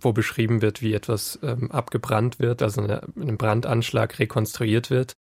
[0.00, 5.14] wo beschrieben wird, wie etwas ähm, abgebrannt wird, also ein Brandanschlag rekonstruiert wird.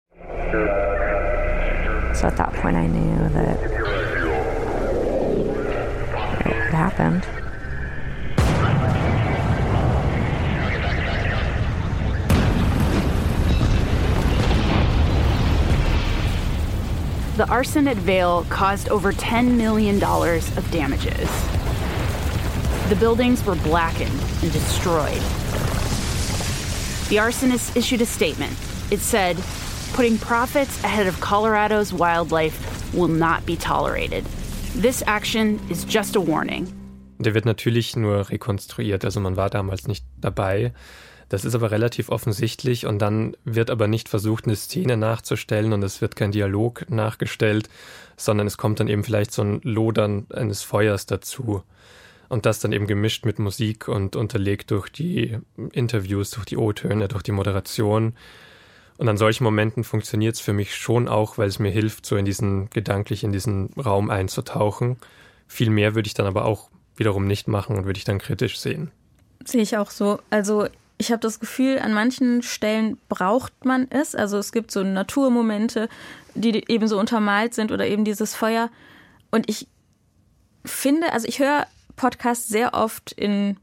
[2.15, 3.60] So at that point I knew that
[6.45, 7.26] it happened.
[17.38, 21.30] The arson at Vale caused over $10 million of damages.
[22.89, 25.22] The buildings were blackened and destroyed.
[27.08, 28.52] The arsonist issued a statement.
[28.91, 29.38] It said,
[29.93, 32.58] putting profits ahead of Colorado's wildlife
[32.93, 34.25] will not be tolerated.
[34.75, 36.67] This action is just a warning.
[37.17, 40.73] Der wird natürlich nur rekonstruiert, also man war damals nicht dabei.
[41.28, 45.84] Das ist aber relativ offensichtlich und dann wird aber nicht versucht, eine Szene nachzustellen und
[45.84, 47.69] es wird kein Dialog nachgestellt,
[48.17, 51.63] sondern es kommt dann eben vielleicht so ein Lodern eines Feuers dazu.
[52.30, 55.38] Und das dann eben gemischt mit Musik und unterlegt durch die
[55.71, 58.13] Interviews, durch die O-Töne, durch die Moderation.
[59.00, 62.18] Und an solchen Momenten funktioniert es für mich schon auch, weil es mir hilft, so
[62.18, 64.98] in diesen, gedanklich in diesen Raum einzutauchen.
[65.48, 68.60] Viel mehr würde ich dann aber auch wiederum nicht machen und würde ich dann kritisch
[68.60, 68.92] sehen.
[69.46, 70.20] Sehe ich auch so.
[70.30, 74.16] Also ich habe das Gefühl, an manchen Stellen braucht man es.
[74.16, 75.88] Also es gibt so Naturmomente,
[76.36, 78.70] die eben so untermalt sind oder eben dieses Feuer.
[79.32, 79.70] Und ich
[80.66, 83.56] finde, also ich höre Podcasts sehr oft in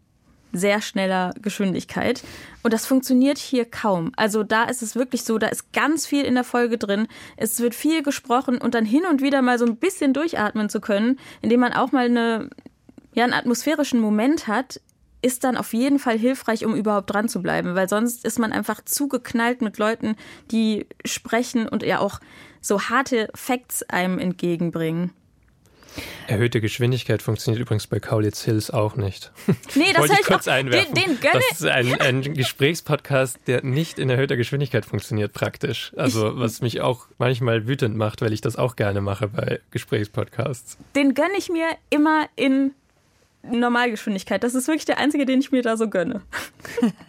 [0.56, 2.22] sehr schneller Geschwindigkeit.
[2.62, 4.12] Und das funktioniert hier kaum.
[4.16, 7.06] Also da ist es wirklich so, da ist ganz viel in der Folge drin.
[7.36, 10.80] Es wird viel gesprochen und dann hin und wieder mal so ein bisschen durchatmen zu
[10.80, 12.50] können, indem man auch mal eine,
[13.14, 14.80] ja, einen atmosphärischen Moment hat,
[15.22, 18.52] ist dann auf jeden Fall hilfreich, um überhaupt dran zu bleiben, weil sonst ist man
[18.52, 20.16] einfach zugeknallt mit Leuten,
[20.50, 22.20] die sprechen und ja auch
[22.60, 25.12] so harte Facts einem entgegenbringen.
[26.26, 29.30] Erhöhte Geschwindigkeit funktioniert übrigens bei Kaulitz Hills auch nicht.
[29.74, 30.94] Nee, das Wollte ich kurz auch, einwerfen.
[30.94, 35.92] Den, den gönne das ist ein, ein Gesprächspodcast, der nicht in erhöhter Geschwindigkeit funktioniert praktisch.
[35.96, 39.60] Also Ich- was mich auch manchmal wütend macht, weil ich das auch gerne mache bei
[39.70, 40.78] Gesprächspodcasts.
[40.94, 42.72] den gönne ich mir immer in
[43.48, 44.42] Normalgeschwindigkeit.
[44.42, 46.22] Das ist wirklich der einzige, den ich mir da so gönne.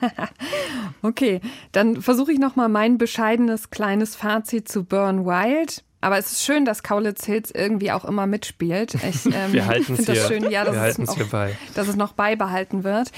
[1.02, 5.84] Okay, dann versuche ich nochmal mein bescheidenes kleines Fazit zu Burn Wild.
[6.00, 8.94] Aber es ist schön, dass Kaulitz Hills irgendwie auch immer mitspielt.
[8.96, 11.58] Ich ähm, Wir halten es finde das schön, ja, dass, es bei.
[11.74, 13.12] dass es noch beibehalten wird.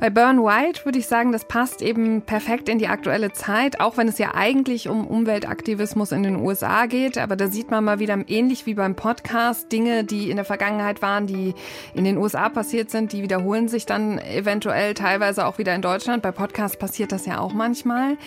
[0.00, 3.96] Bei Burn Wild würde ich sagen, das passt eben perfekt in die aktuelle Zeit, auch
[3.96, 7.18] wenn es ja eigentlich um Umweltaktivismus in den USA geht.
[7.18, 11.02] Aber da sieht man mal wieder ähnlich wie beim Podcast Dinge, die in der Vergangenheit
[11.02, 11.52] waren, die
[11.94, 16.22] in den USA passiert sind, die wiederholen sich dann eventuell teilweise auch wieder in Deutschland.
[16.22, 18.18] Bei Podcasts passiert das ja auch manchmal.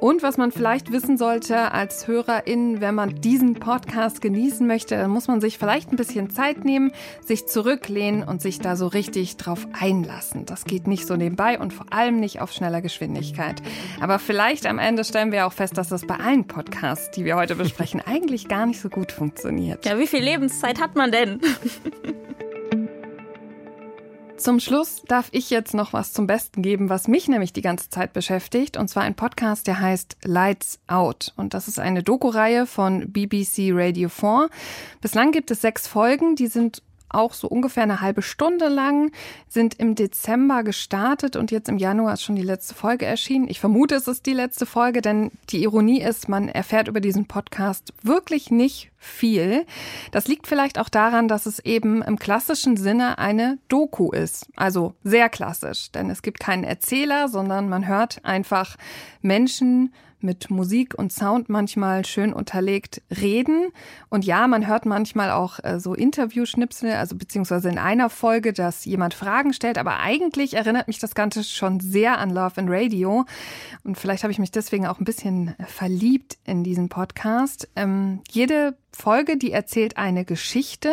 [0.00, 5.12] Und was man vielleicht wissen sollte als Hörerin, wenn man diesen Podcast genießen möchte, dann
[5.12, 6.90] muss man sich vielleicht ein bisschen Zeit nehmen,
[7.24, 10.44] sich zurücklehnen und sich da so richtig drauf einlassen.
[10.44, 13.62] Das geht nicht so nebenbei und vor allem nicht auf schneller Geschwindigkeit.
[14.00, 17.36] Aber vielleicht am Ende stellen wir auch fest, dass das bei allen Podcasts, die wir
[17.36, 19.86] heute besprechen, eigentlich gar nicht so gut funktioniert.
[19.86, 21.40] Ja, wie viel Lebenszeit hat man denn?
[24.40, 27.90] Zum Schluss darf ich jetzt noch was zum Besten geben, was mich nämlich die ganze
[27.90, 28.78] Zeit beschäftigt.
[28.78, 31.34] Und zwar ein Podcast, der heißt Lights Out.
[31.36, 34.48] Und das ist eine Doku-Reihe von BBC Radio 4.
[35.02, 39.12] Bislang gibt es sechs Folgen, die sind auch so ungefähr eine halbe Stunde lang,
[39.48, 43.48] sind im Dezember gestartet und jetzt im Januar ist schon die letzte Folge erschienen.
[43.48, 47.26] Ich vermute, es ist die letzte Folge, denn die Ironie ist, man erfährt über diesen
[47.26, 49.66] Podcast wirklich nicht viel.
[50.12, 54.46] Das liegt vielleicht auch daran, dass es eben im klassischen Sinne eine Doku ist.
[54.56, 58.76] Also sehr klassisch, denn es gibt keinen Erzähler, sondern man hört einfach
[59.22, 59.92] Menschen
[60.22, 63.68] mit Musik und Sound manchmal schön unterlegt reden.
[64.08, 68.84] Und ja, man hört manchmal auch äh, so Interviewschnipsel, also beziehungsweise in einer Folge, dass
[68.84, 69.78] jemand Fragen stellt.
[69.78, 73.24] Aber eigentlich erinnert mich das Ganze schon sehr an Love and Radio.
[73.84, 77.68] Und vielleicht habe ich mich deswegen auch ein bisschen verliebt in diesen Podcast.
[77.76, 80.92] Ähm, jede Folge, die erzählt eine Geschichte,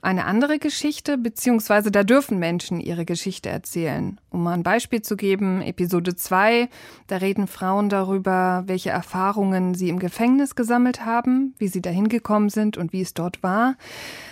[0.00, 4.20] eine andere Geschichte, beziehungsweise da dürfen Menschen ihre Geschichte erzählen.
[4.30, 6.68] Um mal ein Beispiel zu geben, Episode 2,
[7.06, 12.48] da reden Frauen darüber, welche Erfahrungen sie im Gefängnis gesammelt haben, wie sie dahin gekommen
[12.48, 13.76] sind und wie es dort war.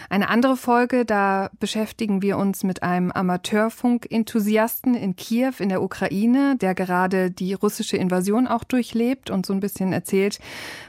[0.09, 6.57] Eine andere Folge, da beschäftigen wir uns mit einem Amateurfunk-Enthusiasten in Kiew in der Ukraine,
[6.57, 10.41] der gerade die russische Invasion auch durchlebt und so ein bisschen erzählt,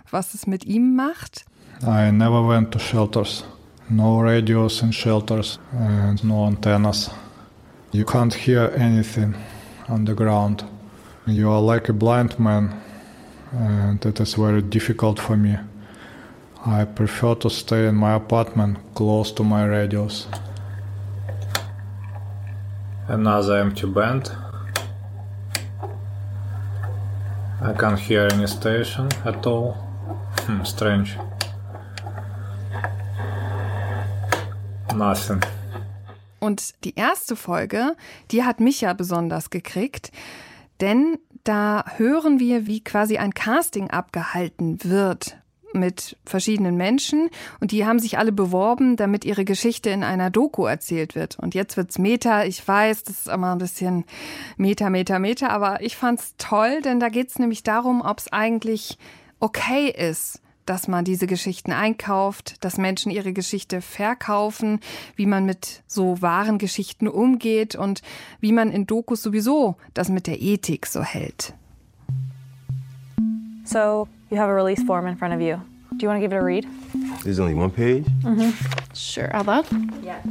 [0.09, 1.45] was es mit ihm macht.
[1.85, 3.43] I never went to shelters.
[3.89, 7.09] No radios in shelters and no antennas.
[7.91, 9.35] You can't hear anything
[9.89, 10.63] on the ground.
[11.25, 12.79] You are like a blind man,
[13.51, 15.57] and it is very difficult for me.
[16.67, 20.27] I prefer to stay in my apartment close to my radios.
[23.07, 24.31] Another empty band.
[27.59, 29.73] I can't hear any station at all.
[30.45, 31.17] Hmm, strange.
[34.93, 35.41] Nothing.
[36.39, 37.95] Und die erste Folge,
[38.31, 40.11] die hat mich ja besonders gekriegt,
[40.81, 45.37] denn da hören wir, wie quasi ein Casting abgehalten wird
[45.73, 47.29] mit verschiedenen Menschen
[47.59, 51.39] und die haben sich alle beworben, damit ihre Geschichte in einer Doku erzählt wird.
[51.39, 52.43] Und jetzt wird's Meta.
[52.43, 54.05] Ich weiß, das ist immer ein bisschen
[54.57, 58.97] Meta, Meta, Meta, aber ich fand's toll, denn da geht's nämlich darum, ob es eigentlich
[59.39, 60.41] okay ist,
[60.71, 64.79] dass man diese Geschichten einkauft, dass Menschen ihre Geschichte verkaufen,
[65.17, 68.01] wie man mit so wahren Geschichten umgeht und
[68.39, 71.53] wie man in Dokus sowieso das mit der Ethik so hält.
[73.65, 75.57] So, you have a release form in front of you.
[75.97, 76.65] Do you want to give it a read?
[77.25, 78.05] There's only one page?
[78.23, 78.51] Mm-hmm.
[78.93, 79.29] Sure.
[79.35, 79.65] Out loud?
[80.01, 80.21] Yeah.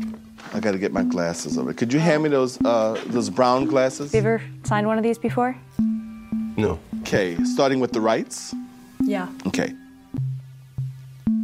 [0.54, 1.74] I got to get my glasses over.
[1.74, 4.12] Could you hand me those uh, those brown glasses?
[4.12, 5.54] Have you ever signed one of these before?
[6.56, 6.78] No.
[7.02, 8.54] Okay, starting with the rights.
[9.04, 9.28] Yeah.
[9.46, 9.74] Okay.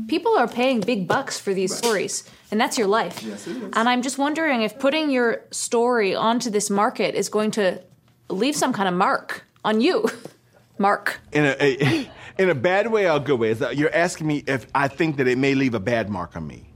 [0.09, 1.79] People are paying big bucks for these right.
[1.79, 3.23] stories, and that's your life.
[3.23, 3.63] Yes, it is.
[3.75, 7.83] And I'm just wondering if putting your story onto this market is going to
[8.29, 10.09] leave some kind of mark on you.
[10.79, 11.21] Mark.
[11.33, 13.49] In a, a in a bad way or a good way?
[13.49, 16.37] Is that you're asking me if I think that it may leave a bad mark
[16.37, 16.69] on me.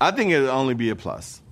[0.00, 1.42] I think it'll only be a plus.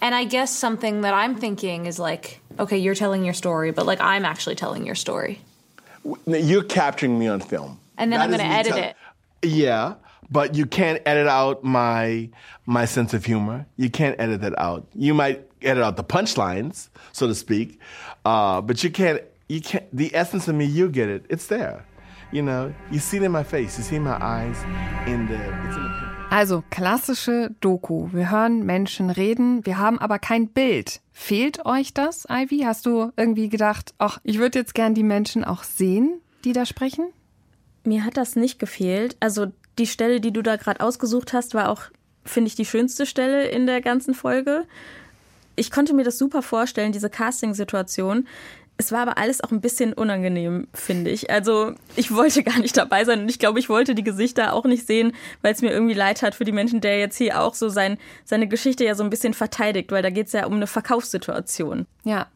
[0.00, 3.86] And I guess something that I'm thinking is like, okay, you're telling your story, but
[3.86, 5.40] like I'm actually telling your story.
[6.26, 7.80] You're capturing me on film.
[7.98, 8.96] And then That I'm going to edit tell- it.
[9.42, 9.94] Yeah,
[10.30, 12.28] but you can't edit out my
[12.66, 13.66] my sense of humor.
[13.76, 14.86] You can't edit that out.
[14.94, 17.78] You might edit out the punchlines, so to speak,
[18.24, 19.22] uh, but you can't.
[19.48, 19.84] You can't.
[19.96, 21.26] The essence of me, you get it.
[21.28, 21.84] It's there.
[22.32, 23.78] You know, you see it in my face.
[23.78, 24.58] You see my eyes
[25.06, 25.34] in the.
[25.66, 26.15] It's in the.
[26.30, 28.08] Also klassische Doku.
[28.12, 31.00] Wir hören Menschen reden, wir haben aber kein Bild.
[31.12, 32.62] Fehlt euch das, Ivy?
[32.64, 36.66] Hast du irgendwie gedacht, ach, ich würde jetzt gern die Menschen auch sehen, die da
[36.66, 37.06] sprechen?
[37.84, 39.16] Mir hat das nicht gefehlt.
[39.20, 39.46] Also
[39.78, 41.82] die Stelle, die du da gerade ausgesucht hast, war auch,
[42.24, 44.64] finde ich, die schönste Stelle in der ganzen Folge.
[45.54, 48.26] Ich konnte mir das super vorstellen, diese Casting-Situation.
[48.78, 51.30] Es war aber alles auch ein bisschen unangenehm, finde ich.
[51.30, 54.64] Also ich wollte gar nicht dabei sein und ich glaube, ich wollte die Gesichter auch
[54.64, 55.12] nicht sehen,
[55.42, 57.96] weil es mir irgendwie leid hat für die Menschen, der jetzt hier auch so sein,
[58.24, 61.86] seine Geschichte ja so ein bisschen verteidigt, weil da geht es ja um eine Verkaufssituation.
[62.04, 62.26] Ja.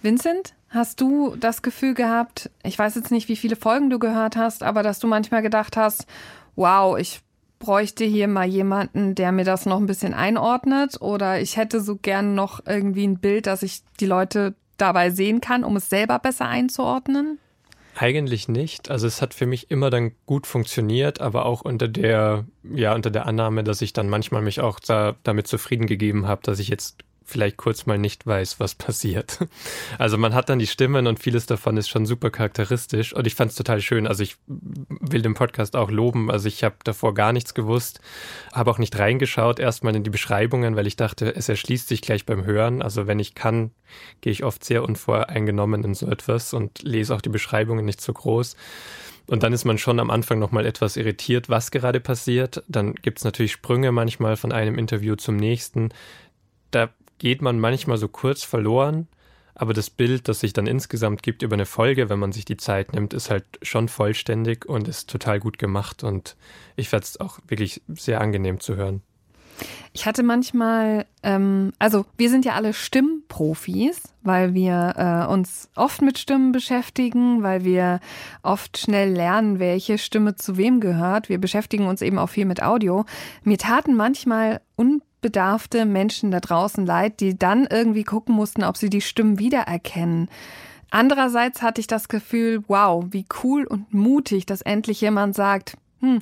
[0.00, 4.36] Vincent, hast du das Gefühl gehabt, ich weiß jetzt nicht, wie viele Folgen du gehört
[4.36, 6.06] hast, aber dass du manchmal gedacht hast,
[6.56, 7.20] wow, ich
[7.58, 11.96] bräuchte hier mal jemanden, der mir das noch ein bisschen einordnet oder ich hätte so
[11.96, 16.18] gern noch irgendwie ein Bild, dass ich die Leute dabei sehen kann, um es selber
[16.18, 17.38] besser einzuordnen?
[17.96, 18.90] Eigentlich nicht.
[18.90, 23.10] Also es hat für mich immer dann gut funktioniert, aber auch unter der, ja, unter
[23.10, 26.68] der Annahme, dass ich dann manchmal mich auch da, damit zufrieden gegeben habe, dass ich
[26.68, 26.98] jetzt
[27.30, 29.38] vielleicht kurz mal nicht weiß, was passiert.
[29.98, 33.34] Also man hat dann die Stimmen und vieles davon ist schon super charakteristisch und ich
[33.34, 34.06] fand es total schön.
[34.06, 36.30] Also ich will den Podcast auch loben.
[36.30, 38.00] Also ich habe davor gar nichts gewusst,
[38.52, 42.24] habe auch nicht reingeschaut erstmal in die Beschreibungen, weil ich dachte, es erschließt sich gleich
[42.24, 42.80] beim Hören.
[42.82, 43.72] Also wenn ich kann,
[44.20, 48.12] gehe ich oft sehr unvoreingenommen in so etwas und lese auch die Beschreibungen nicht so
[48.12, 48.56] groß.
[49.30, 52.64] Und dann ist man schon am Anfang nochmal etwas irritiert, was gerade passiert.
[52.66, 55.90] Dann gibt es natürlich Sprünge manchmal von einem Interview zum nächsten.
[56.72, 56.90] Da
[57.20, 59.06] geht man manchmal so kurz verloren,
[59.54, 62.56] aber das Bild, das sich dann insgesamt gibt über eine Folge, wenn man sich die
[62.56, 66.34] Zeit nimmt, ist halt schon vollständig und ist total gut gemacht und
[66.76, 69.02] ich fand es auch wirklich sehr angenehm zu hören.
[69.92, 76.00] Ich hatte manchmal, ähm, also wir sind ja alle Stimmprofis, weil wir äh, uns oft
[76.00, 78.00] mit Stimmen beschäftigen, weil wir
[78.42, 81.28] oft schnell lernen, welche Stimme zu wem gehört.
[81.28, 83.04] Wir beschäftigen uns eben auch viel mit Audio.
[83.42, 84.62] Mir taten manchmal
[85.20, 90.28] unbedarfte Menschen da draußen leid, die dann irgendwie gucken mussten, ob sie die Stimmen wiedererkennen.
[90.90, 96.20] Andererseits hatte ich das Gefühl, wow, wie cool und mutig, dass endlich jemand sagt, hm,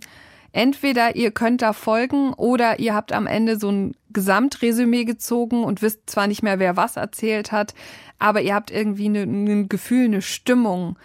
[0.53, 5.80] entweder ihr könnt da folgen oder ihr habt am Ende so ein Gesamtresümee gezogen und
[5.80, 7.74] wisst zwar nicht mehr, wer was erzählt hat,
[8.18, 10.99] aber ihr habt irgendwie ein Gefühl, eine Stimmung.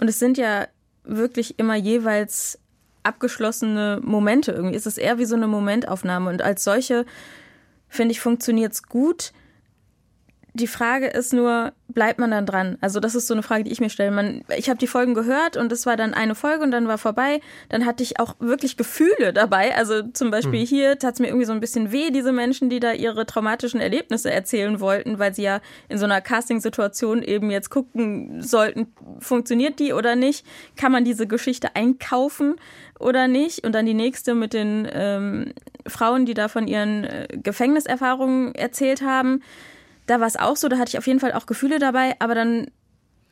[0.00, 0.66] Und es sind ja
[1.04, 2.58] wirklich immer jeweils
[3.08, 4.76] abgeschlossene Momente irgendwie.
[4.76, 7.04] Es ist eher wie so eine Momentaufnahme und als solche,
[7.88, 9.32] finde ich, funktioniert es gut.
[10.54, 12.78] Die Frage ist nur, bleibt man dann dran?
[12.80, 14.10] Also das ist so eine Frage, die ich mir stelle.
[14.10, 16.98] Man, ich habe die Folgen gehört und es war dann eine Folge und dann war
[16.98, 17.40] vorbei.
[17.68, 19.74] Dann hatte ich auch wirklich Gefühle dabei.
[19.76, 20.66] Also zum Beispiel mhm.
[20.66, 23.80] hier tat es mir irgendwie so ein bisschen weh, diese Menschen, die da ihre traumatischen
[23.80, 29.78] Erlebnisse erzählen wollten, weil sie ja in so einer Casting-Situation eben jetzt gucken sollten, funktioniert
[29.78, 30.46] die oder nicht?
[30.76, 32.56] Kann man diese Geschichte einkaufen
[32.98, 33.64] oder nicht?
[33.64, 35.52] Und dann die nächste mit den ähm,
[35.86, 39.42] Frauen, die da von ihren äh, Gefängniserfahrungen erzählt haben
[40.08, 42.34] da war es auch so, da hatte ich auf jeden Fall auch Gefühle dabei, aber
[42.34, 42.66] dann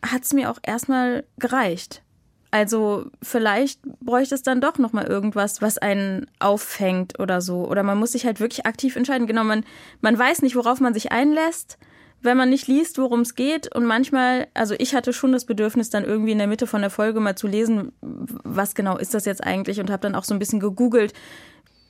[0.04, 2.02] hat es mir auch erstmal gereicht.
[2.50, 7.66] Also vielleicht bräuchte es dann doch nochmal irgendwas, was einen auffängt oder so.
[7.66, 9.26] Oder man muss sich halt wirklich aktiv entscheiden.
[9.26, 9.64] Genau, man,
[10.00, 11.78] man weiß nicht, worauf man sich einlässt,
[12.22, 13.74] wenn man nicht liest, worum es geht.
[13.74, 16.90] Und manchmal, also ich hatte schon das Bedürfnis, dann irgendwie in der Mitte von der
[16.90, 20.34] Folge mal zu lesen, was genau ist das jetzt eigentlich und habe dann auch so
[20.34, 21.14] ein bisschen gegoogelt.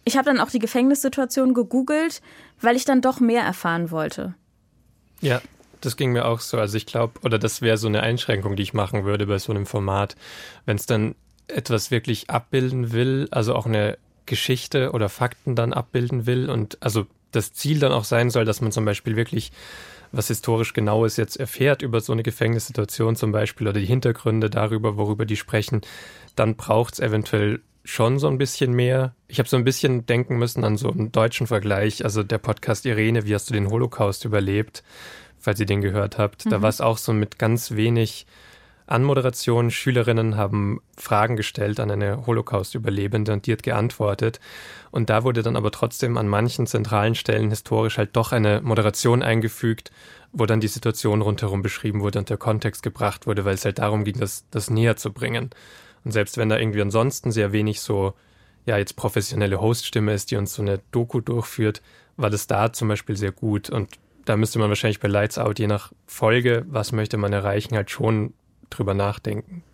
[0.05, 2.23] Ich habe dann auch die Gefängnissituation gegoogelt,
[2.61, 4.35] weil ich dann doch mehr erfahren wollte.
[5.21, 5.41] Ja,
[5.81, 6.59] das ging mir auch so.
[6.59, 9.53] Also ich glaube, oder das wäre so eine Einschränkung, die ich machen würde bei so
[9.53, 10.17] einem Format,
[10.65, 11.15] wenn es dann
[11.49, 17.07] etwas wirklich abbilden will, also auch eine Geschichte oder Fakten dann abbilden will und also
[17.31, 19.53] das Ziel dann auch sein soll, dass man zum Beispiel wirklich
[20.13, 24.97] was historisch Genaues jetzt erfährt über so eine Gefängnissituation zum Beispiel oder die Hintergründe darüber,
[24.97, 25.83] worüber die sprechen,
[26.35, 29.15] dann braucht es eventuell schon so ein bisschen mehr.
[29.29, 32.05] Ich habe so ein bisschen denken müssen an so einen deutschen Vergleich.
[32.05, 34.83] Also der Podcast Irene, wie hast du den Holocaust überlebt,
[35.39, 36.45] falls ihr den gehört habt.
[36.45, 36.51] Mhm.
[36.51, 38.27] Da war es auch so mit ganz wenig
[38.89, 39.71] Anmoderation.
[39.71, 44.41] Schülerinnen haben Fragen gestellt an eine Holocaust-Überlebende und die hat geantwortet.
[44.91, 49.23] Und da wurde dann aber trotzdem an manchen zentralen Stellen historisch halt doch eine Moderation
[49.23, 49.93] eingefügt,
[50.33, 53.79] wo dann die Situation rundherum beschrieben wurde und der Kontext gebracht wurde, weil es halt
[53.79, 55.51] darum ging, das, das näher zu bringen.
[56.07, 58.15] Und selbst wenn da irgendwie ansonsten sehr wenig so,
[58.65, 61.83] ja, jetzt professionelle Hoststimme ist, die uns so eine Doku durchführt,
[62.17, 63.71] war das da zum Beispiel sehr gut.
[63.71, 63.91] Und
[64.25, 67.91] da müsste man wahrscheinlich bei Lights Out, je nach Folge, was möchte man erreichen, halt
[67.91, 68.35] schon
[68.71, 69.65] drüber nachdenken.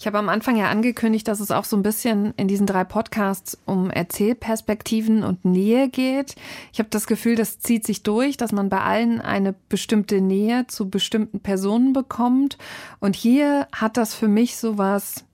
[0.00, 2.82] Ich habe am Anfang ja angekündigt, dass es auch so ein bisschen in diesen drei
[2.82, 6.34] Podcasts um Erzählperspektiven und Nähe geht.
[6.72, 10.66] Ich habe das Gefühl, das zieht sich durch, dass man bei allen eine bestimmte Nähe
[10.66, 12.58] zu bestimmten Personen bekommt.
[12.98, 15.24] Und hier hat das für mich so was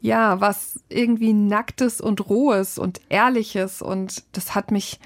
[0.00, 4.98] ja, was irgendwie nacktes und rohes und ehrliches und das hat mich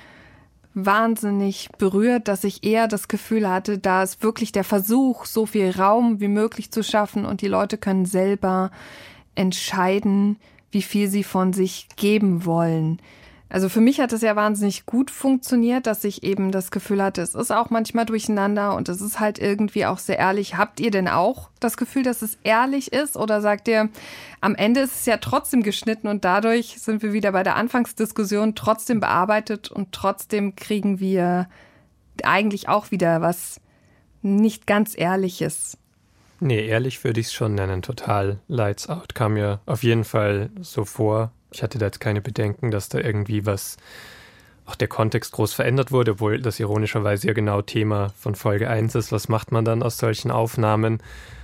[0.75, 5.71] wahnsinnig berührt, dass ich eher das Gefühl hatte, da ist wirklich der Versuch, so viel
[5.71, 8.71] Raum wie möglich zu schaffen und die Leute können selber
[9.37, 10.37] entscheiden,
[10.73, 13.01] wie viel sie von sich geben wollen.
[13.55, 17.23] Also für mich hat es ja wahnsinnig gut funktioniert, dass ich eben das Gefühl hatte,
[17.23, 20.57] es ist auch manchmal durcheinander und es ist halt irgendwie auch sehr ehrlich.
[20.57, 23.91] Habt ihr denn auch das Gefühl, dass es ehrlich ist oder sagt ihr,
[24.41, 28.57] am Ende ist es ja trotzdem geschnitten und dadurch sind wir wieder bei der Anfangsdiskussion
[28.57, 31.49] trotzdem bearbeitet und trotzdem kriegen wir
[32.25, 33.61] eigentlich auch wieder was
[34.21, 35.79] nicht ganz Ehrliches.
[36.41, 38.41] Nee, ehrlich würde ich es schon nennen, total.
[38.49, 41.31] Lights Out kam mir auf jeden Fall so vor.
[41.55, 43.77] Ich hatte da jetzt keine Bedenken, dass da irgendwie was,
[44.67, 48.95] auch der Kontext groß verändert wurde, obwohl das ironischerweise ja genau Thema von Folge 1
[48.95, 49.13] ist.
[49.13, 51.03] Was macht man dann aus solchen Aufnahmen?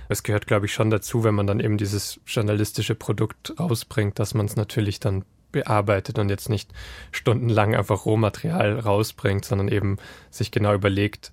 [0.09, 4.33] Es gehört, glaube ich, schon dazu, wenn man dann eben dieses journalistische Produkt rausbringt, dass
[4.33, 6.71] man es natürlich dann bearbeitet und jetzt nicht
[7.11, 9.97] stundenlang einfach Rohmaterial rausbringt, sondern eben
[10.29, 11.31] sich genau überlegt,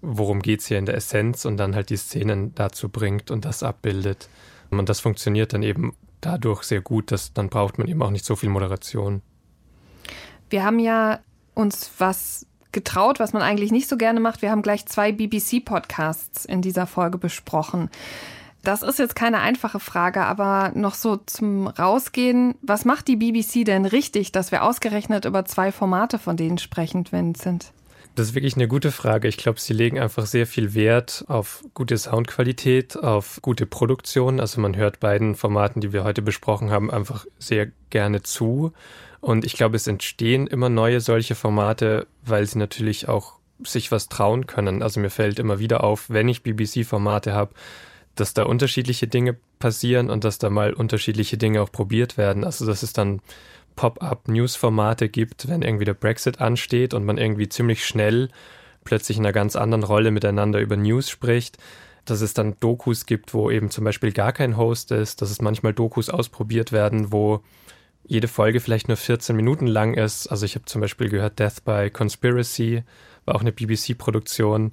[0.00, 3.44] worum geht es hier in der Essenz und dann halt die Szenen dazu bringt und
[3.44, 4.28] das abbildet.
[4.70, 8.24] Und das funktioniert dann eben dadurch sehr gut, dass dann braucht man eben auch nicht
[8.24, 9.22] so viel Moderation.
[10.50, 11.20] Wir haben ja
[11.54, 14.42] uns was getraut, was man eigentlich nicht so gerne macht.
[14.42, 17.90] Wir haben gleich zwei BBC-Podcasts in dieser Folge besprochen.
[18.62, 22.54] Das ist jetzt keine einfache Frage, aber noch so zum Rausgehen.
[22.60, 27.06] Was macht die BBC denn richtig, dass wir ausgerechnet über zwei Formate von denen sprechen,
[27.10, 27.72] Vincent?
[28.18, 29.28] Das ist wirklich eine gute Frage.
[29.28, 34.40] Ich glaube, sie legen einfach sehr viel Wert auf gute Soundqualität, auf gute Produktion.
[34.40, 38.72] Also man hört beiden Formaten, die wir heute besprochen haben, einfach sehr gerne zu.
[39.20, 44.08] Und ich glaube, es entstehen immer neue solche Formate, weil sie natürlich auch sich was
[44.08, 44.82] trauen können.
[44.82, 47.54] Also mir fällt immer wieder auf, wenn ich BBC-Formate habe,
[48.16, 52.42] dass da unterschiedliche Dinge passieren und dass da mal unterschiedliche Dinge auch probiert werden.
[52.42, 53.20] Also das ist dann
[53.78, 58.28] Pop-up-News-Formate gibt, wenn irgendwie der Brexit ansteht und man irgendwie ziemlich schnell
[58.82, 61.58] plötzlich in einer ganz anderen Rolle miteinander über News spricht.
[62.10, 65.42] dass es dann Dokus gibt, wo eben zum Beispiel gar kein Host ist, dass es
[65.42, 67.42] manchmal Dokus ausprobiert werden, wo
[68.04, 70.28] jede Folge vielleicht nur 14 Minuten lang ist.
[70.28, 72.82] Also ich habe zum Beispiel gehört Death by Conspiracy,
[73.26, 74.70] war auch eine BBC-Produktion.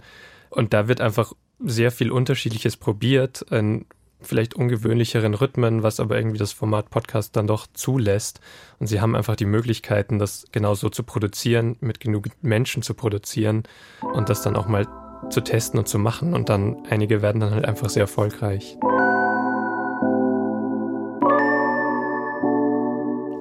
[0.49, 3.86] Und da wird einfach sehr viel Unterschiedliches probiert, in
[4.26, 8.39] vielleicht ungewöhnlicheren Rhythmen, was aber irgendwie das Format Podcast dann doch zulässt.
[8.80, 13.63] Und sie haben einfach die Möglichkeiten, das genauso zu produzieren, mit genug Menschen zu produzieren
[14.13, 14.88] und das dann auch mal
[15.30, 16.34] zu testen und zu machen.
[16.34, 18.78] Und dann einige werden dann halt einfach sehr erfolgreich.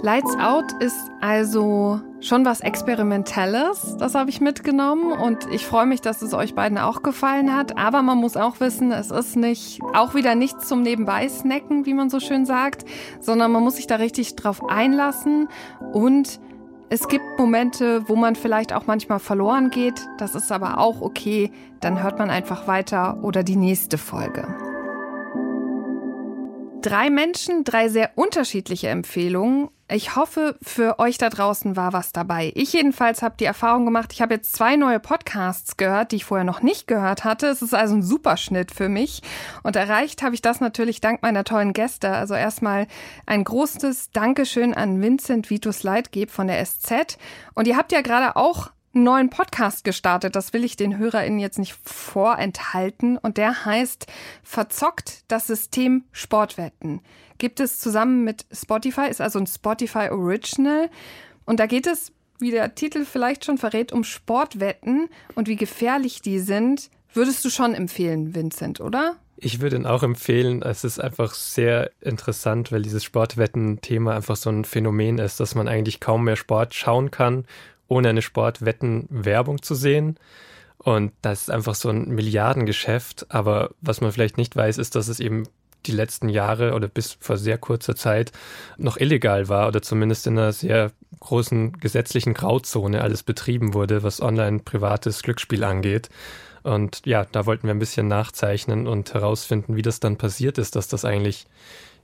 [0.04, 6.02] Lights Out ist also schon was Experimentelles, das habe ich mitgenommen und ich freue mich,
[6.02, 7.78] dass es euch beiden auch gefallen hat.
[7.78, 12.10] Aber man muss auch wissen, es ist nicht auch wieder nichts zum Nebenbei-Snacken, wie man
[12.10, 12.84] so schön sagt,
[13.18, 15.48] sondern man muss sich da richtig drauf einlassen
[15.94, 16.38] und
[16.90, 20.06] es gibt Momente, wo man vielleicht auch manchmal verloren geht.
[20.18, 21.50] Das ist aber auch okay.
[21.80, 24.73] Dann hört man einfach weiter oder die nächste Folge.
[26.84, 29.70] Drei Menschen, drei sehr unterschiedliche Empfehlungen.
[29.90, 32.52] Ich hoffe, für euch da draußen war was dabei.
[32.54, 36.26] Ich jedenfalls habe die Erfahrung gemacht, ich habe jetzt zwei neue Podcasts gehört, die ich
[36.26, 37.46] vorher noch nicht gehört hatte.
[37.46, 39.22] Es ist also ein Superschnitt für mich.
[39.62, 42.10] Und erreicht habe ich das natürlich dank meiner tollen Gäste.
[42.10, 42.86] Also erstmal
[43.24, 47.16] ein großes Dankeschön an Vincent Vitus Leitgeb von der SZ.
[47.54, 50.36] Und ihr habt ja gerade auch neuen Podcast gestartet.
[50.36, 53.18] Das will ich den HörerInnen jetzt nicht vorenthalten.
[53.18, 54.06] Und der heißt
[54.42, 57.00] Verzockt das System Sportwetten.
[57.38, 60.88] Gibt es zusammen mit Spotify, ist also ein Spotify Original.
[61.44, 66.22] Und da geht es, wie der Titel vielleicht schon verrät, um Sportwetten und wie gefährlich
[66.22, 66.90] die sind.
[67.12, 69.16] Würdest du schon empfehlen, Vincent, oder?
[69.36, 70.62] Ich würde ihn auch empfehlen.
[70.62, 75.68] Es ist einfach sehr interessant, weil dieses Sportwetten-Thema einfach so ein Phänomen ist, dass man
[75.68, 77.44] eigentlich kaum mehr Sport schauen kann
[77.88, 80.16] ohne eine Sportwetten-Werbung zu sehen.
[80.78, 83.26] Und das ist einfach so ein Milliardengeschäft.
[83.30, 85.44] Aber was man vielleicht nicht weiß, ist, dass es eben
[85.86, 88.32] die letzten Jahre oder bis vor sehr kurzer Zeit
[88.78, 94.20] noch illegal war oder zumindest in einer sehr großen gesetzlichen Grauzone alles betrieben wurde, was
[94.20, 96.08] online privates Glücksspiel angeht.
[96.62, 100.76] Und ja, da wollten wir ein bisschen nachzeichnen und herausfinden, wie das dann passiert ist,
[100.76, 101.46] dass das eigentlich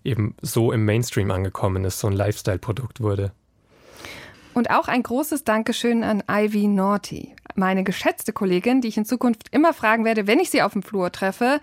[0.04, 3.32] eben so im Mainstream angekommen ist, so ein Lifestyle-Produkt wurde.
[4.54, 9.48] Und auch ein großes Dankeschön an Ivy Naughty, meine geschätzte Kollegin, die ich in Zukunft
[9.52, 11.60] immer fragen werde, wenn ich sie auf dem Flur treffe,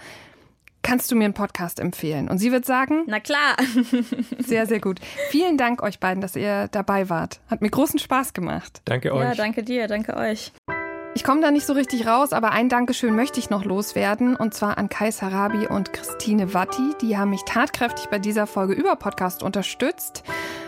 [0.83, 2.29] kannst du mir einen Podcast empfehlen?
[2.29, 3.57] Und sie wird sagen, na klar.
[4.39, 4.99] sehr, sehr gut.
[5.29, 7.41] Vielen Dank euch beiden, dass ihr dabei wart.
[7.49, 8.81] Hat mir großen Spaß gemacht.
[8.85, 9.23] Danke euch.
[9.23, 10.53] Ja, danke dir, danke euch.
[11.17, 14.53] Ich komme da nicht so richtig raus, aber ein Dankeschön möchte ich noch loswerden und
[14.53, 16.93] zwar an Kai Sarabi und Christine Watti.
[17.01, 20.23] Die haben mich tatkräftig bei dieser Folge über Podcast unterstützt.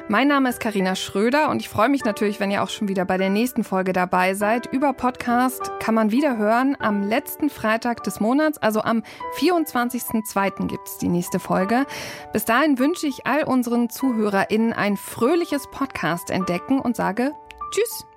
[0.07, 3.05] Mein Name ist Karina Schröder und ich freue mich natürlich, wenn ihr auch schon wieder
[3.05, 4.65] bei der nächsten Folge dabei seid.
[4.73, 9.03] Über Podcast kann man wieder hören am letzten Freitag des Monats, also am
[9.37, 10.65] 24.02.
[10.65, 11.85] gibt es die nächste Folge.
[12.33, 17.35] Bis dahin wünsche ich all unseren ZuhörerInnen ein fröhliches Podcast entdecken und sage
[17.69, 18.07] Tschüss.